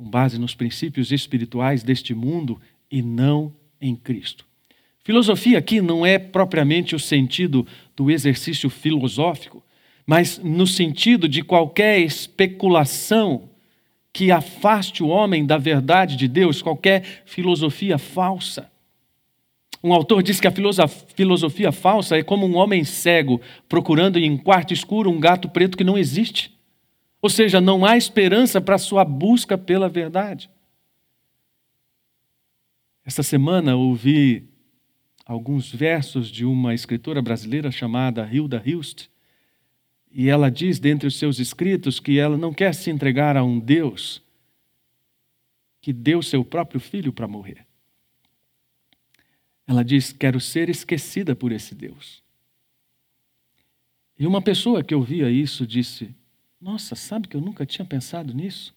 com 0.00 0.08
base 0.08 0.38
nos 0.38 0.54
princípios 0.54 1.12
espirituais 1.12 1.82
deste 1.82 2.14
mundo 2.14 2.58
e 2.90 3.02
não 3.02 3.52
em 3.78 3.94
Cristo. 3.94 4.46
Filosofia 5.04 5.58
aqui 5.58 5.82
não 5.82 6.06
é 6.06 6.18
propriamente 6.18 6.94
o 6.94 6.98
sentido 6.98 7.66
do 7.94 8.10
exercício 8.10 8.70
filosófico, 8.70 9.62
mas 10.06 10.38
no 10.42 10.66
sentido 10.66 11.28
de 11.28 11.42
qualquer 11.42 12.00
especulação 12.00 13.50
que 14.10 14.30
afaste 14.30 15.02
o 15.02 15.08
homem 15.08 15.44
da 15.44 15.58
verdade 15.58 16.16
de 16.16 16.26
Deus, 16.26 16.62
qualquer 16.62 17.22
filosofia 17.26 17.98
falsa. 17.98 18.70
Um 19.84 19.92
autor 19.92 20.22
diz 20.22 20.40
que 20.40 20.48
a 20.48 20.52
filosofia 21.14 21.72
falsa 21.72 22.16
é 22.16 22.22
como 22.22 22.46
um 22.46 22.56
homem 22.56 22.84
cego 22.84 23.38
procurando 23.68 24.18
em 24.18 24.36
quarto 24.36 24.72
escuro 24.72 25.10
um 25.10 25.20
gato 25.20 25.48
preto 25.48 25.76
que 25.76 25.84
não 25.84 25.98
existe. 25.98 26.58
Ou 27.22 27.28
seja, 27.28 27.60
não 27.60 27.84
há 27.84 27.96
esperança 27.96 28.60
para 28.60 28.76
a 28.76 28.78
sua 28.78 29.04
busca 29.04 29.58
pela 29.58 29.88
verdade. 29.88 30.50
Esta 33.04 33.22
semana 33.22 33.76
ouvi 33.76 34.48
alguns 35.26 35.72
versos 35.72 36.28
de 36.28 36.44
uma 36.44 36.74
escritora 36.74 37.20
brasileira 37.20 37.70
chamada 37.70 38.28
Hilda 38.30 38.62
Hilst, 38.64 39.08
e 40.12 40.28
ela 40.28 40.50
diz, 40.50 40.80
dentre 40.80 41.06
os 41.06 41.16
seus 41.16 41.38
escritos, 41.38 42.00
que 42.00 42.18
ela 42.18 42.36
não 42.36 42.52
quer 42.52 42.74
se 42.74 42.90
entregar 42.90 43.36
a 43.36 43.44
um 43.44 43.60
Deus 43.60 44.22
que 45.80 45.92
deu 45.92 46.20
seu 46.20 46.44
próprio 46.44 46.80
filho 46.80 47.12
para 47.12 47.28
morrer. 47.28 47.66
Ela 49.66 49.84
diz: 49.84 50.12
Quero 50.12 50.40
ser 50.40 50.68
esquecida 50.68 51.34
por 51.34 51.52
esse 51.52 51.74
Deus. 51.74 52.22
E 54.18 54.26
uma 54.26 54.42
pessoa 54.42 54.82
que 54.82 54.94
ouvia 54.94 55.30
isso 55.30 55.66
disse: 55.66 56.14
Nossa, 56.60 56.94
sabe 56.94 57.26
que 57.26 57.36
eu 57.36 57.40
nunca 57.40 57.64
tinha 57.64 57.86
pensado 57.86 58.34
nisso? 58.34 58.74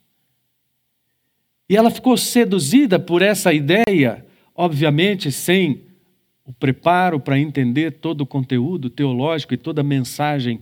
E 1.67 1.75
ela 1.75 1.91
ficou 1.91 2.15
seduzida 2.15 2.97
por 2.97 3.21
essa 3.21 3.53
ideia, 3.53 4.25
obviamente 4.55 5.31
sem 5.31 5.81
o 6.45 6.53
preparo 6.53 7.19
para 7.19 7.39
entender 7.39 7.91
todo 7.91 8.21
o 8.21 8.25
conteúdo 8.25 8.89
teológico 8.89 9.53
e 9.53 9.57
toda 9.57 9.81
a 9.81 9.83
mensagem 9.83 10.61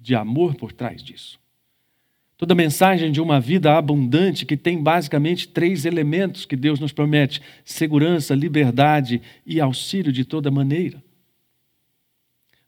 de 0.00 0.14
amor 0.14 0.54
por 0.56 0.72
trás 0.72 1.02
disso. 1.02 1.38
Toda 2.36 2.52
a 2.52 2.56
mensagem 2.56 3.10
de 3.10 3.20
uma 3.20 3.40
vida 3.40 3.76
abundante 3.76 4.46
que 4.46 4.56
tem 4.56 4.82
basicamente 4.82 5.48
três 5.48 5.84
elementos 5.84 6.44
que 6.44 6.54
Deus 6.54 6.78
nos 6.78 6.92
promete: 6.92 7.42
segurança, 7.64 8.34
liberdade 8.34 9.20
e 9.44 9.60
auxílio 9.60 10.12
de 10.12 10.24
toda 10.24 10.50
maneira. 10.50 11.02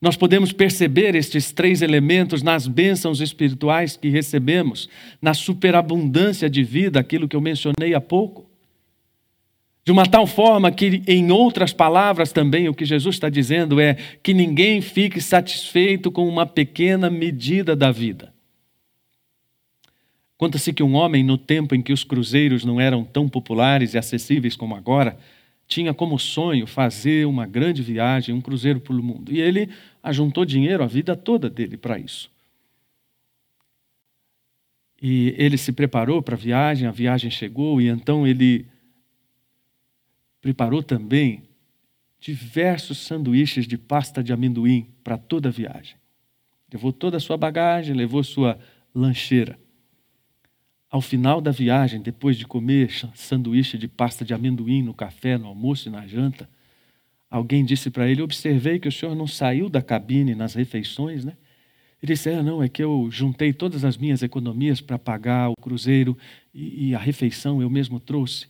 Nós 0.01 0.17
podemos 0.17 0.51
perceber 0.51 1.15
estes 1.15 1.53
três 1.53 1.83
elementos 1.83 2.43
nas 2.43 2.67
bênçãos 2.67 3.21
espirituais 3.21 3.97
que 3.97 4.09
recebemos, 4.09 4.89
na 5.21 5.35
superabundância 5.35 6.49
de 6.49 6.65
vida, 6.65 6.99
aquilo 6.99 7.29
que 7.29 7.37
eu 7.37 7.41
mencionei 7.41 7.95
há 7.95 8.01
pouco. 8.01 8.49
De 9.85 9.93
uma 9.93 10.07
tal 10.07 10.27
forma 10.27 10.73
que, 10.73 11.03
em 11.07 11.31
outras 11.31 11.73
palavras 11.73 12.33
também, 12.33 12.69
o 12.69 12.75
que 12.75 12.85
Jesus 12.85 13.17
está 13.17 13.29
dizendo 13.29 13.79
é 13.79 13.95
que 14.23 14.33
ninguém 14.33 14.81
fique 14.81 15.21
satisfeito 15.21 16.11
com 16.11 16.27
uma 16.27 16.47
pequena 16.47 17.11
medida 17.11 17.77
da 17.77 17.91
vida. 17.91 18.33
Conta-se 20.39 20.73
que 20.73 20.83
um 20.83 20.95
homem, 20.95 21.23
no 21.23 21.37
tempo 21.37 21.75
em 21.75 21.83
que 21.83 21.93
os 21.93 22.05
cruzeiros 22.05 22.65
não 22.65 22.81
eram 22.81 23.05
tão 23.05 23.29
populares 23.29 23.93
e 23.93 23.99
acessíveis 23.99 24.57
como 24.57 24.75
agora, 24.75 25.19
tinha 25.71 25.95
como 25.95 26.19
sonho 26.19 26.67
fazer 26.67 27.27
uma 27.27 27.47
grande 27.47 27.83
viagem, 27.83 28.35
um 28.35 28.41
cruzeiro 28.41 28.81
pelo 28.81 29.03
mundo. 29.03 29.33
E 29.33 29.41
ele 29.41 29.69
ajuntou 30.03 30.45
dinheiro 30.45 30.83
a 30.83 30.87
vida 30.87 31.17
toda 31.17 31.51
dele 31.51 31.77
para 31.77 31.99
isso. 31.99 32.31
E 35.01 35.35
ele 35.39 35.57
se 35.57 35.73
preparou 35.73 36.23
para 36.23 36.35
a 36.35 36.39
viagem, 36.39 36.87
a 36.87 36.91
viagem 36.91 37.31
chegou, 37.31 37.81
e 37.81 37.89
então 37.89 38.27
ele 38.27 38.67
preparou 40.41 40.83
também 40.83 41.43
diversos 42.19 42.99
sanduíches 42.99 43.67
de 43.67 43.79
pasta 43.79 44.23
de 44.23 44.33
amendoim 44.33 44.87
para 45.03 45.17
toda 45.17 45.49
a 45.49 45.53
viagem. 45.53 45.97
Levou 46.71 46.93
toda 46.93 47.17
a 47.17 47.21
sua 47.21 47.37
bagagem, 47.37 47.95
levou 47.95 48.23
sua 48.23 48.59
lancheira. 48.95 49.59
Ao 50.91 51.01
final 51.01 51.41
da 51.41 51.51
viagem, 51.51 52.01
depois 52.01 52.37
de 52.37 52.47
comer 52.47 52.91
sanduíche 53.15 53.79
de 53.79 53.89
pasta 53.89 54.25
de 54.25 54.35
amendoim 54.35 54.83
no 54.83 54.93
café, 54.93 55.39
no 55.39 55.47
almoço 55.47 55.89
e 55.89 55.93
na 55.93 56.07
janta, 56.07 56.49
alguém 57.31 57.65
disse 57.65 57.91
para 57.91 58.09
ele: 58.09 58.23
Observei 58.23 58.79
que 58.79 58.89
o 58.89 58.93
senhor 58.93 59.15
não 59.15 59.27
saiu 59.27 59.69
da 59.69 59.81
cabine 59.81 60.35
nas 60.35 60.55
refeições, 60.55 61.25
né? 61.25 61.35
Ele 62.03 62.13
disse: 62.13 62.31
É, 62.31 62.43
não, 62.43 62.63
é 62.63 62.69
que 62.69 62.83
eu 62.83 63.09
juntei 63.11 63.53
todas 63.53 63.85
as 63.85 63.97
minhas 63.97 64.23
economias 64.23 64.81
para 64.81 64.99
pagar 64.99 65.51
o 65.51 65.57
cruzeiro 65.61 66.17
e, 66.53 66.89
e 66.89 66.95
a 66.95 66.99
refeição 66.99 67.63
eu 67.63 67.71
mesmo 67.71 68.01
trouxe. 68.01 68.47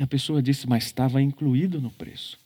E 0.00 0.02
a 0.02 0.06
pessoa 0.06 0.42
disse, 0.42 0.66
mas 0.66 0.84
estava 0.84 1.20
incluído 1.20 1.78
no 1.78 1.90
preço. 1.90 2.38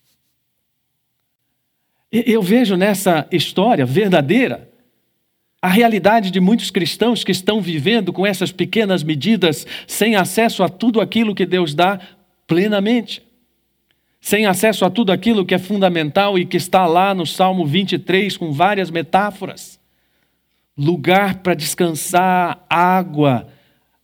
Eu 2.10 2.42
vejo 2.42 2.76
nessa 2.76 3.28
história 3.30 3.86
verdadeira 3.86 4.68
a 5.62 5.68
realidade 5.68 6.32
de 6.32 6.40
muitos 6.40 6.72
cristãos 6.72 7.22
que 7.22 7.30
estão 7.30 7.60
vivendo 7.60 8.12
com 8.12 8.26
essas 8.26 8.50
pequenas 8.50 9.04
medidas, 9.04 9.64
sem 9.86 10.16
acesso 10.16 10.64
a 10.64 10.68
tudo 10.68 11.00
aquilo 11.00 11.34
que 11.34 11.46
Deus 11.46 11.74
dá 11.74 12.00
plenamente, 12.44 13.22
sem 14.24 14.46
acesso 14.46 14.87
a 14.87 14.90
tudo 14.90 15.12
aquilo 15.12 15.44
que 15.44 15.54
é 15.54 15.58
fundamental 15.58 16.38
e 16.38 16.46
que 16.46 16.56
está 16.56 16.87
lá 16.87 17.14
no 17.14 17.26
Salmo 17.26 17.66
23 17.66 18.38
com 18.38 18.52
várias 18.52 18.90
metáforas. 18.90 19.78
Lugar 20.74 21.42
para 21.42 21.52
descansar, 21.52 22.64
água, 22.70 23.46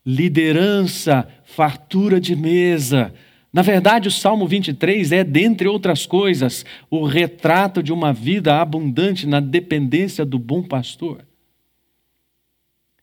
liderança, 0.04 1.26
fartura 1.42 2.20
de 2.20 2.36
mesa, 2.36 3.14
na 3.50 3.62
verdade, 3.62 4.08
o 4.08 4.10
Salmo 4.10 4.46
23 4.46 5.10
é, 5.10 5.24
dentre 5.24 5.66
outras 5.66 6.04
coisas, 6.04 6.66
o 6.90 7.06
retrato 7.06 7.82
de 7.82 7.90
uma 7.90 8.12
vida 8.12 8.60
abundante 8.60 9.26
na 9.26 9.40
dependência 9.40 10.26
do 10.26 10.38
bom 10.38 10.62
pastor. 10.62 11.24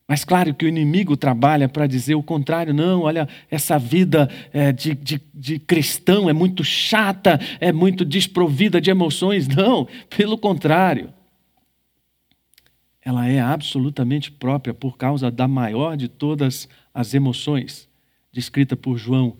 Mas 0.07 0.23
claro 0.23 0.53
que 0.53 0.65
o 0.65 0.69
inimigo 0.69 1.17
trabalha 1.17 1.67
para 1.67 1.85
dizer 1.85 2.15
o 2.15 2.23
contrário, 2.23 2.73
não, 2.73 3.01
olha, 3.01 3.27
essa 3.51 3.77
vida 3.77 4.29
é, 4.53 4.71
de, 4.71 4.95
de, 4.95 5.21
de 5.33 5.59
cristão 5.59 6.29
é 6.29 6.33
muito 6.33 6.63
chata, 6.63 7.37
é 7.59 7.73
muito 7.73 8.05
desprovida 8.05 8.79
de 8.79 8.89
emoções. 8.89 9.47
Não, 9.53 9.87
pelo 10.09 10.37
contrário. 10.37 11.13
Ela 13.01 13.27
é 13.27 13.39
absolutamente 13.39 14.31
própria 14.31 14.73
por 14.73 14.97
causa 14.97 15.29
da 15.31 15.47
maior 15.47 15.97
de 15.97 16.07
todas 16.07 16.69
as 16.93 17.13
emoções, 17.13 17.87
descrita 18.31 18.75
por 18.75 18.97
João 18.97 19.35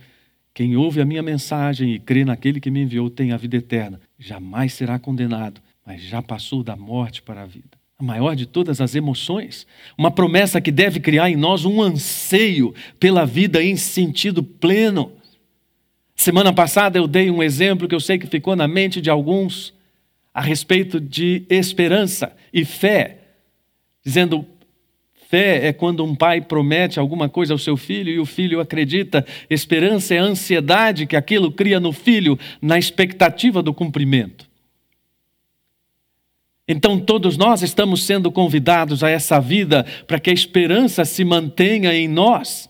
quem 0.58 0.76
ouve 0.76 1.00
a 1.00 1.06
minha 1.06 1.22
mensagem 1.22 1.94
e 1.94 2.00
crê 2.00 2.26
naquele 2.26 2.60
que 2.60 2.72
me 2.72 2.82
enviou 2.82 3.12
tem 3.12 3.32
a 3.32 3.38
vida 3.38 3.58
eterna. 3.58 4.02
Jamais 4.18 4.74
será 4.74 4.98
condenado, 4.98 5.62
mas 5.86 6.02
já 6.02 6.20
passou 6.20 6.64
da 6.64 6.76
morte 6.76 7.22
para 7.22 7.44
a 7.44 7.46
vida. 7.46 7.77
A 8.00 8.04
maior 8.04 8.36
de 8.36 8.46
todas 8.46 8.80
as 8.80 8.94
emoções, 8.94 9.66
uma 9.98 10.12
promessa 10.12 10.62
que 10.62 10.72
deve 10.72 11.00
criar 11.00 11.32
em 11.32 11.36
nós 11.36 11.66
um 11.66 11.82
anseio 11.82 12.72
pela 13.00 13.26
vida 13.26 13.64
em 13.64 13.76
sentido 13.76 14.44
pleno. 14.44 15.14
Semana 16.16 16.54
passada 16.54 17.00
eu 17.00 17.08
dei 17.08 17.32
um 17.32 17.42
exemplo 17.42 17.88
que 17.88 17.96
eu 17.96 18.00
sei 18.00 18.20
que 18.20 18.28
ficou 18.28 18.56
na 18.56 18.68
mente 18.68 19.02
de 19.02 19.10
alguns 19.10 19.74
a 20.32 20.42
respeito 20.42 21.00
de 21.02 21.44
esperança 21.50 22.32
e 22.54 22.64
fé, 22.64 23.18
dizendo: 24.06 24.46
Fé 25.28 25.66
é 25.66 25.74
quando 25.74 26.06
um 26.06 26.16
pai 26.16 26.40
promete 26.40 27.00
alguma 27.00 27.28
coisa 27.28 27.56
ao 27.56 27.58
seu 27.58 27.76
filho 27.76 28.12
e 28.12 28.20
o 28.20 28.26
filho 28.26 28.60
acredita. 28.60 29.26
Esperança 29.50 30.14
é 30.14 30.20
a 30.20 30.24
ansiedade 30.24 31.08
que 31.08 31.16
aquilo 31.16 31.52
cria 31.52 31.80
no 31.80 31.92
filho, 31.92 32.38
na 32.62 32.78
expectativa 32.78 33.64
do 33.64 33.74
cumprimento. 33.74 34.47
Então, 36.68 37.00
todos 37.00 37.38
nós 37.38 37.62
estamos 37.62 38.04
sendo 38.04 38.30
convidados 38.30 39.02
a 39.04 39.10
essa 39.10 39.40
vida 39.40 39.86
para 40.06 40.20
que 40.20 40.30
a 40.30 40.34
esperança 40.34 41.06
se 41.06 41.24
mantenha 41.24 41.94
em 41.94 42.08
nós. 42.08 42.70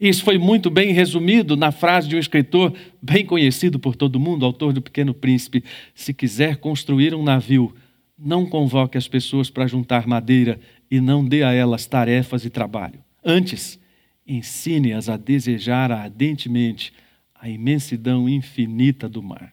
Isso 0.00 0.24
foi 0.24 0.38
muito 0.38 0.70
bem 0.70 0.92
resumido 0.92 1.56
na 1.56 1.70
frase 1.70 2.08
de 2.08 2.16
um 2.16 2.20
escritor 2.20 2.72
bem 3.02 3.26
conhecido 3.26 3.78
por 3.78 3.96
todo 3.96 4.20
mundo, 4.20 4.46
autor 4.46 4.72
do 4.72 4.80
Pequeno 4.80 5.12
Príncipe: 5.12 5.62
Se 5.94 6.14
quiser 6.14 6.56
construir 6.56 7.14
um 7.14 7.22
navio, 7.22 7.74
não 8.18 8.46
convoque 8.46 8.96
as 8.96 9.06
pessoas 9.06 9.50
para 9.50 9.66
juntar 9.66 10.06
madeira 10.06 10.58
e 10.90 11.00
não 11.00 11.24
dê 11.24 11.42
a 11.42 11.52
elas 11.52 11.84
tarefas 11.84 12.44
e 12.44 12.50
trabalho. 12.50 13.00
Antes, 13.24 13.78
ensine-as 14.26 15.08
a 15.08 15.16
desejar 15.16 15.92
ardentemente 15.92 16.92
a 17.34 17.48
imensidão 17.48 18.28
infinita 18.28 19.08
do 19.08 19.22
mar. 19.22 19.52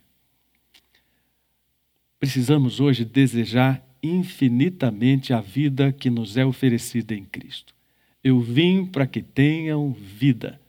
Precisamos 2.25 2.79
hoje 2.79 3.05
desejar 3.05 3.87
infinitamente 4.01 5.31
a 5.31 5.39
vida 5.39 5.91
que 5.91 6.09
nos 6.09 6.35
é 6.37 6.43
oferecida 6.43 7.13
em 7.13 7.23
Cristo. 7.23 7.71
Eu 8.23 8.39
vim 8.39 8.83
para 8.83 9.05
que 9.05 9.21
tenham 9.21 9.91
vida. 9.91 10.59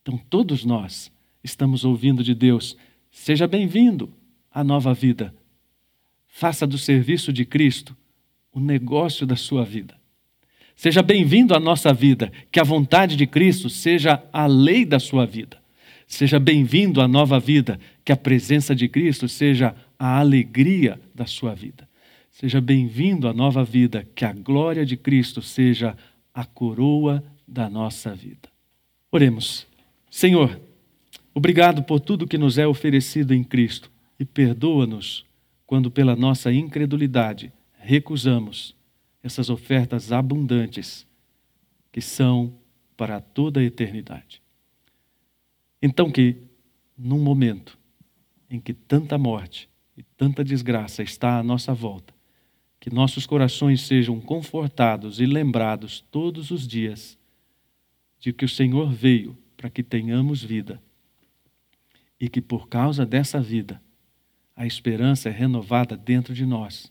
Então, 0.00 0.16
todos 0.30 0.64
nós 0.64 1.10
estamos 1.42 1.84
ouvindo 1.84 2.22
de 2.22 2.36
Deus: 2.36 2.76
seja 3.10 3.48
bem-vindo 3.48 4.08
à 4.48 4.62
nova 4.62 4.94
vida. 4.94 5.34
Faça 6.28 6.64
do 6.64 6.78
serviço 6.78 7.32
de 7.32 7.44
Cristo 7.44 7.96
o 8.52 8.60
negócio 8.60 9.26
da 9.26 9.34
sua 9.34 9.64
vida. 9.64 9.96
Seja 10.76 11.02
bem-vindo 11.02 11.52
à 11.52 11.58
nossa 11.58 11.92
vida, 11.92 12.30
que 12.52 12.60
a 12.60 12.64
vontade 12.64 13.16
de 13.16 13.26
Cristo 13.26 13.68
seja 13.68 14.22
a 14.32 14.46
lei 14.46 14.84
da 14.84 15.00
sua 15.00 15.26
vida. 15.26 15.58
Seja 16.06 16.38
bem-vindo 16.38 17.00
à 17.00 17.08
nova 17.08 17.40
vida, 17.40 17.80
que 18.04 18.12
a 18.12 18.16
presença 18.16 18.74
de 18.74 18.88
Cristo 18.88 19.28
seja 19.28 19.74
a 19.98 20.18
alegria 20.18 21.00
da 21.14 21.26
sua 21.26 21.54
vida. 21.54 21.88
Seja 22.30 22.60
bem-vindo 22.60 23.26
à 23.28 23.34
nova 23.34 23.64
vida, 23.64 24.06
que 24.14 24.24
a 24.24 24.32
glória 24.32 24.86
de 24.86 24.96
Cristo 24.96 25.42
seja 25.42 25.96
a 26.32 26.44
coroa 26.44 27.24
da 27.46 27.68
nossa 27.68 28.14
vida. 28.14 28.48
Oremos. 29.10 29.66
Senhor, 30.10 30.60
obrigado 31.34 31.82
por 31.82 31.98
tudo 31.98 32.26
que 32.26 32.38
nos 32.38 32.56
é 32.56 32.66
oferecido 32.66 33.34
em 33.34 33.42
Cristo 33.42 33.90
e 34.18 34.24
perdoa-nos 34.24 35.26
quando, 35.66 35.90
pela 35.90 36.14
nossa 36.14 36.52
incredulidade, 36.52 37.52
recusamos 37.78 38.76
essas 39.22 39.50
ofertas 39.50 40.12
abundantes 40.12 41.06
que 41.90 42.00
são 42.00 42.54
para 42.96 43.20
toda 43.20 43.60
a 43.60 43.64
eternidade. 43.64 44.40
Então, 45.80 46.10
que 46.10 46.36
num 46.96 47.18
momento 47.18 47.78
em 48.48 48.60
que 48.60 48.72
tanta 48.72 49.18
morte 49.18 49.68
e 49.96 50.02
tanta 50.02 50.44
desgraça 50.44 51.02
está 51.02 51.38
à 51.38 51.42
nossa 51.42 51.74
volta, 51.74 52.14
que 52.78 52.90
nossos 52.90 53.26
corações 53.26 53.82
sejam 53.82 54.20
confortados 54.20 55.20
e 55.20 55.26
lembrados 55.26 56.04
todos 56.10 56.50
os 56.50 56.66
dias 56.66 57.18
de 58.18 58.32
que 58.32 58.44
o 58.44 58.48
Senhor 58.48 58.90
veio 58.90 59.36
para 59.56 59.70
que 59.70 59.82
tenhamos 59.82 60.42
vida 60.42 60.82
e 62.20 62.28
que 62.28 62.40
por 62.40 62.68
causa 62.68 63.04
dessa 63.04 63.40
vida 63.40 63.82
a 64.54 64.66
esperança 64.66 65.28
é 65.28 65.32
renovada 65.32 65.96
dentro 65.96 66.32
de 66.32 66.46
nós, 66.46 66.90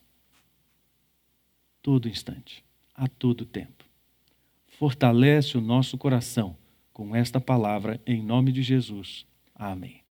todo 1.81 2.07
instante, 2.07 2.63
a 2.93 3.07
todo 3.07 3.45
tempo. 3.45 3.85
Fortalece 4.67 5.57
o 5.57 5.61
nosso 5.61 5.97
coração 5.97 6.55
com 6.95 7.13
esta 7.13 7.41
palavra 7.41 7.99
em 8.07 8.23
nome 8.23 8.53
de 8.53 8.63
Jesus. 8.63 9.25
Amém. 9.53 10.01